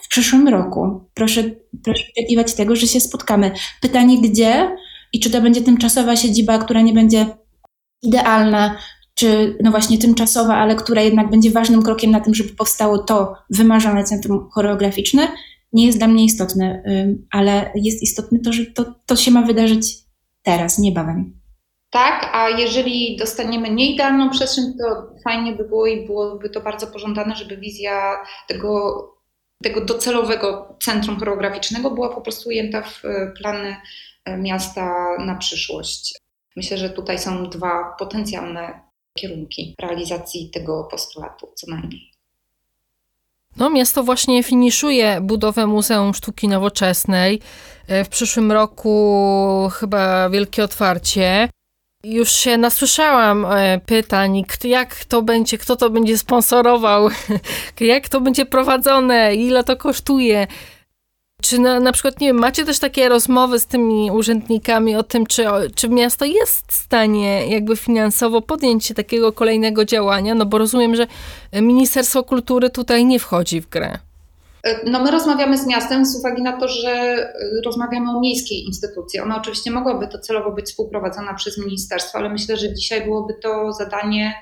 [0.02, 1.44] w przyszłym roku proszę,
[1.84, 3.52] proszę oczekiwać tego, że się spotkamy.
[3.82, 4.76] Pytanie gdzie
[5.14, 7.26] i czy to będzie tymczasowa siedziba, która nie będzie
[8.02, 8.78] idealna,
[9.16, 13.34] czy no właśnie tymczasowa, ale która jednak będzie ważnym krokiem na tym, żeby powstało to
[13.50, 15.28] wymarzone centrum choreograficzne,
[15.76, 16.84] nie jest dla mnie istotne,
[17.32, 19.98] ale jest istotne to, że to, to się ma wydarzyć
[20.44, 21.40] teraz, niebawem.
[21.90, 27.36] Tak, a jeżeli dostaniemy nieidealną przestrzeń, to fajnie by było i byłoby to bardzo pożądane,
[27.36, 28.18] żeby wizja
[28.48, 29.02] tego,
[29.64, 33.76] tego docelowego centrum choreograficznego była po prostu ujęta w e, plany
[34.26, 36.18] e, miasta na przyszłość.
[36.56, 38.82] Myślę, że tutaj są dwa potencjalne
[39.18, 42.15] kierunki realizacji tego postulatu, co najmniej.
[43.58, 47.40] No, miasto właśnie finiszuje budowę Muzeum Sztuki Nowoczesnej.
[47.88, 51.50] E, w przyszłym roku chyba wielkie otwarcie
[52.06, 57.10] już się nasłyszałam e, pytań, jak to będzie, kto to będzie sponsorował,
[57.80, 60.48] jak to będzie prowadzone, ile to kosztuje.
[61.46, 65.26] Czy na, na przykład, nie wiem, macie też takie rozmowy z tymi urzędnikami o tym,
[65.26, 70.36] czy, czy miasto jest w stanie jakby finansowo podjąć się takiego kolejnego działania?
[70.36, 71.08] No bo rozumiem, że
[71.54, 73.98] Ministerstwo Kultury tutaj nie wchodzi w grę.
[74.86, 77.16] No my rozmawiamy z miastem z uwagi na to, że
[77.60, 79.20] y, rozmawiamy o miejskiej instytucji.
[79.20, 83.74] Ona oczywiście mogłaby to celowo być współprowadzona przez ministerstwo, ale myślę, że dzisiaj byłoby to
[83.74, 84.34] zadanie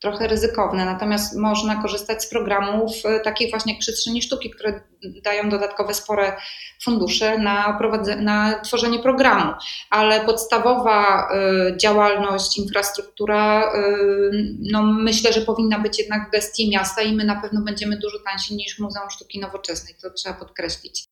[0.00, 0.84] trochę ryzykowne.
[0.84, 4.80] Natomiast można korzystać z programów e, takich właśnie jak Przestrzeni Sztuki, które
[5.24, 6.36] dają dodatkowe spore
[6.84, 7.78] fundusze na,
[8.20, 9.52] na tworzenie programu.
[9.90, 11.28] Ale podstawowa
[11.72, 17.24] y, działalność, infrastruktura, y, no myślę, że powinna być jednak w gestii miasta i my
[17.24, 19.94] na pewno będziemy dużo tańsi niż Muzeum Sztuki Nowoczesnej.
[20.02, 21.04] To trzeba podkreślić.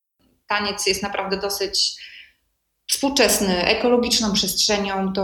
[0.47, 1.97] Taniec jest naprawdę dosyć
[2.87, 5.23] współczesny, ekologiczną przestrzenią, to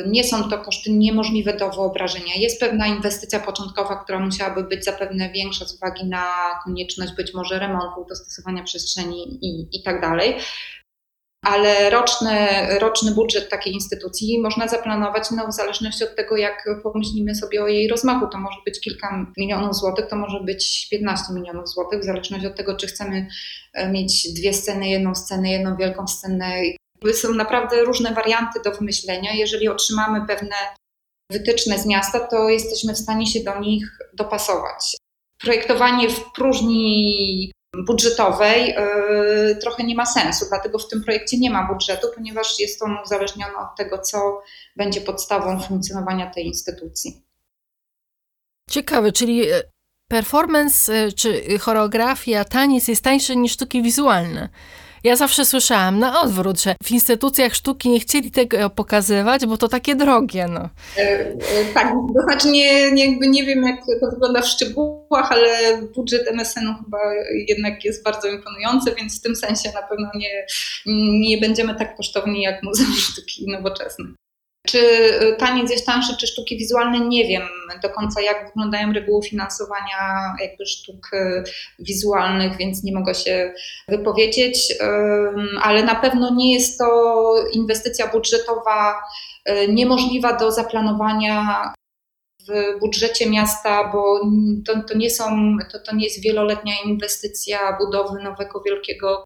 [0.00, 2.34] y, nie są to koszty niemożliwe do wyobrażenia.
[2.36, 6.24] Jest pewna inwestycja początkowa, która musiałaby być zapewne większa z uwagi na
[6.64, 10.34] konieczność być może remontu, dostosowania przestrzeni i, i tak dalej.
[11.46, 12.38] Ale roczny,
[12.78, 17.68] roczny budżet takiej instytucji można zaplanować no, w zależności od tego, jak pomyślimy sobie o
[17.68, 18.26] jej rozmachu.
[18.32, 22.56] To może być kilka milionów złotych, to może być 15 milionów złotych, w zależności od
[22.56, 23.26] tego, czy chcemy
[23.74, 26.52] e, mieć dwie sceny, jedną scenę, jedną wielką scenę.
[27.12, 29.34] Są naprawdę różne warianty do wymyślenia.
[29.34, 30.56] Jeżeli otrzymamy pewne
[31.32, 34.96] wytyczne z miasta, to jesteśmy w stanie się do nich dopasować.
[35.40, 37.52] Projektowanie w próżni
[37.84, 42.82] budżetowej yy, trochę nie ma sensu, dlatego w tym projekcie nie ma budżetu, ponieważ jest
[42.82, 44.42] on uzależniony od tego, co
[44.76, 47.22] będzie podstawą funkcjonowania tej instytucji.
[48.70, 49.62] Ciekawe, czyli e,
[50.08, 54.48] performance y, czy choreografia, taniec jest tańszy niż sztuki wizualne.
[55.06, 59.68] Ja zawsze słyszałam na odwrót, że w instytucjach sztuki nie chcieli tego pokazywać, bo to
[59.68, 60.46] takie drogie.
[60.48, 60.68] No.
[60.96, 61.34] E, e,
[61.74, 66.28] tak, to znaczy nie, nie, jakby nie wiem, jak to wygląda w szczegółach, ale budżet
[66.28, 66.98] MSN-u chyba
[67.48, 70.46] jednak jest bardzo imponujący, więc w tym sensie na pewno nie,
[71.20, 74.25] nie będziemy tak kosztowni jak Muzeum Sztuki Nowoczesnej.
[74.66, 77.00] Czy y, taniec jest tańszy, czy sztuki wizualne?
[77.00, 77.42] Nie wiem
[77.82, 81.44] do końca, jak wyglądają reguły finansowania jakby sztuk y,
[81.78, 83.54] wizualnych, więc nie mogę się
[83.88, 84.74] wypowiedzieć,
[85.62, 88.94] ale na pewno nie jest to inwestycja budżetowa
[89.48, 91.72] y, niemożliwa do zaplanowania
[92.48, 94.20] w budżecie miasta, bo
[94.66, 99.24] to, to, nie są, to, to nie jest wieloletnia inwestycja budowy nowego wielkiego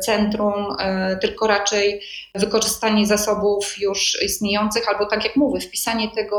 [0.00, 2.00] centrum, e, tylko raczej
[2.34, 6.38] wykorzystanie zasobów już istniejących, albo tak jak mówię, wpisanie tego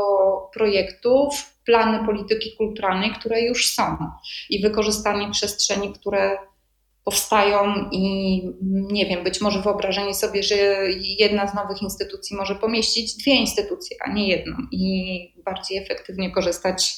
[0.54, 3.96] projektu w plany polityki kulturalnej, które już są
[4.50, 6.38] i wykorzystanie przestrzeni, które
[7.04, 10.54] powstają i nie wiem, być może wyobrażenie sobie, że
[11.00, 16.96] jedna z nowych instytucji może pomieścić dwie instytucje, a nie jedną i bardziej efektywnie korzystać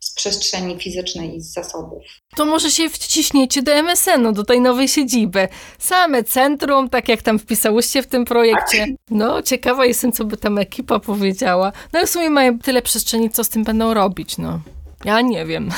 [0.00, 2.02] z przestrzeni fizycznej i z zasobów.
[2.36, 5.48] To może się wciśniecie do MSN-u, do tej nowej siedziby.
[5.78, 8.78] Same centrum, tak jak tam wpisałyście w tym projekcie.
[8.78, 8.90] Tak.
[9.10, 11.72] No, ciekawa jestem, co by tam ekipa powiedziała.
[11.92, 14.60] No w sumie mają tyle przestrzeni, co z tym będą robić, no.
[15.04, 15.70] Ja nie wiem.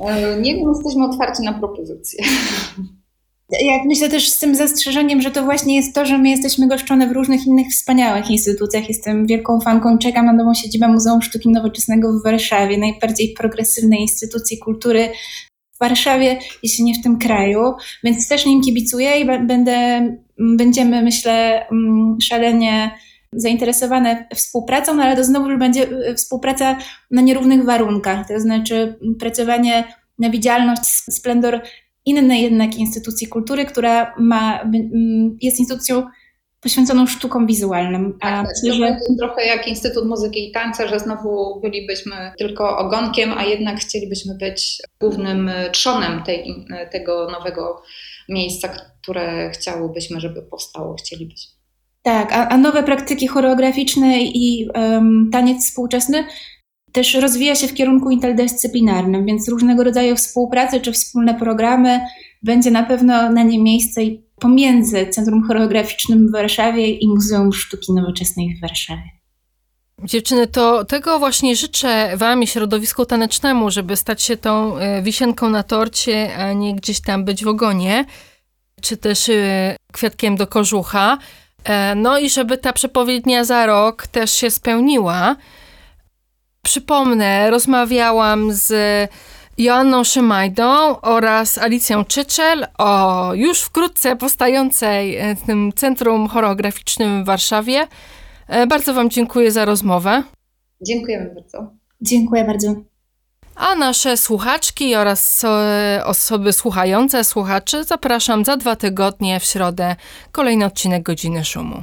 [0.00, 2.24] E, nie wiem, jesteśmy otwarci na propozycje.
[3.50, 7.08] Jak myślę też z tym zastrzeżeniem, że to właśnie jest to, że my jesteśmy goszczone
[7.08, 8.88] w różnych innych wspaniałych instytucjach.
[8.88, 14.58] Jestem wielką fanką, czekam na nową siedzibę Muzeum Sztuki Nowoczesnego w Warszawie, najbardziej progresywnej instytucji
[14.58, 15.08] kultury
[15.74, 17.74] w Warszawie, jeśli nie w tym kraju,
[18.04, 21.66] więc też nim kibicuję i będę, będziemy, myślę,
[22.22, 22.90] szalenie
[23.32, 26.78] zainteresowane współpracą, no ale to znowu będzie y, współpraca
[27.10, 29.84] na nierównych warunkach, to znaczy pracowanie
[30.18, 31.62] na widzialność, splendor
[32.08, 34.70] innej jednak instytucji kultury, która ma,
[35.40, 36.02] jest instytucją
[36.60, 38.18] poświęconą sztukom wizualnym.
[38.20, 38.96] A tak, myślę, że...
[39.18, 44.82] Trochę jak Instytut Muzyki i Tańca, że znowu bylibyśmy tylko ogonkiem, a jednak chcielibyśmy być
[45.00, 47.82] głównym trzonem tej, tego nowego
[48.28, 48.68] miejsca,
[49.02, 51.58] które chciałobyśmy, żeby powstało, chcielibyśmy.
[52.02, 56.24] Tak, a, a nowe praktyki choreograficzne i um, taniec współczesny
[56.92, 62.00] też rozwija się w kierunku interdyscyplinarnym, więc różnego rodzaju współpracy czy wspólne programy
[62.42, 64.00] będzie na pewno na nie miejsce
[64.40, 69.18] pomiędzy Centrum Choreograficznym w Warszawie i Muzeum Sztuki Nowoczesnej w Warszawie.
[70.04, 75.50] Dziewczyny, to tego właśnie życzę Wam i środowisku tanecznemu, żeby stać się tą e, wisienką
[75.50, 78.04] na torcie, a nie gdzieś tam być w ogonie,
[78.80, 81.18] czy też e, kwiatkiem do kożucha.
[81.64, 85.36] E, no i żeby ta przepowiednia za rok też się spełniła.
[86.68, 88.70] Przypomnę, rozmawiałam z
[89.58, 97.86] Joanną Szymajdą oraz Alicją Czyczel o już wkrótce powstającej e, tym Centrum Choreograficznym w Warszawie.
[98.48, 100.22] E, bardzo Wam dziękuję za rozmowę.
[100.86, 101.70] Dziękujemy bardzo.
[102.00, 102.74] Dziękuję bardzo.
[103.54, 105.44] A nasze słuchaczki oraz
[106.04, 109.96] osoby słuchające, słuchaczy zapraszam za dwa tygodnie w środę
[110.32, 111.82] kolejny odcinek Godziny Szumu.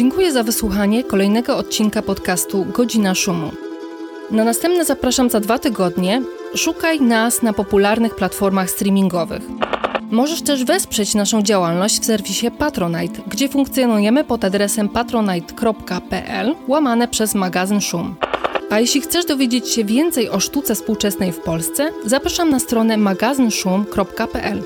[0.00, 3.50] Dziękuję za wysłuchanie kolejnego odcinka podcastu Godzina Szumu.
[4.30, 6.22] Na następne zapraszam za dwa tygodnie.
[6.54, 9.42] Szukaj nas na popularnych platformach streamingowych.
[10.10, 17.34] Możesz też wesprzeć naszą działalność w serwisie Patronite, gdzie funkcjonujemy pod adresem patronite.pl łamane przez
[17.34, 18.14] magazyn Szum.
[18.70, 24.62] A jeśli chcesz dowiedzieć się więcej o sztuce współczesnej w Polsce, zapraszam na stronę magazynszum.pl.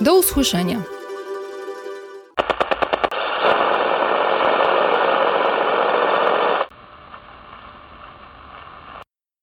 [0.00, 0.95] Do usłyszenia!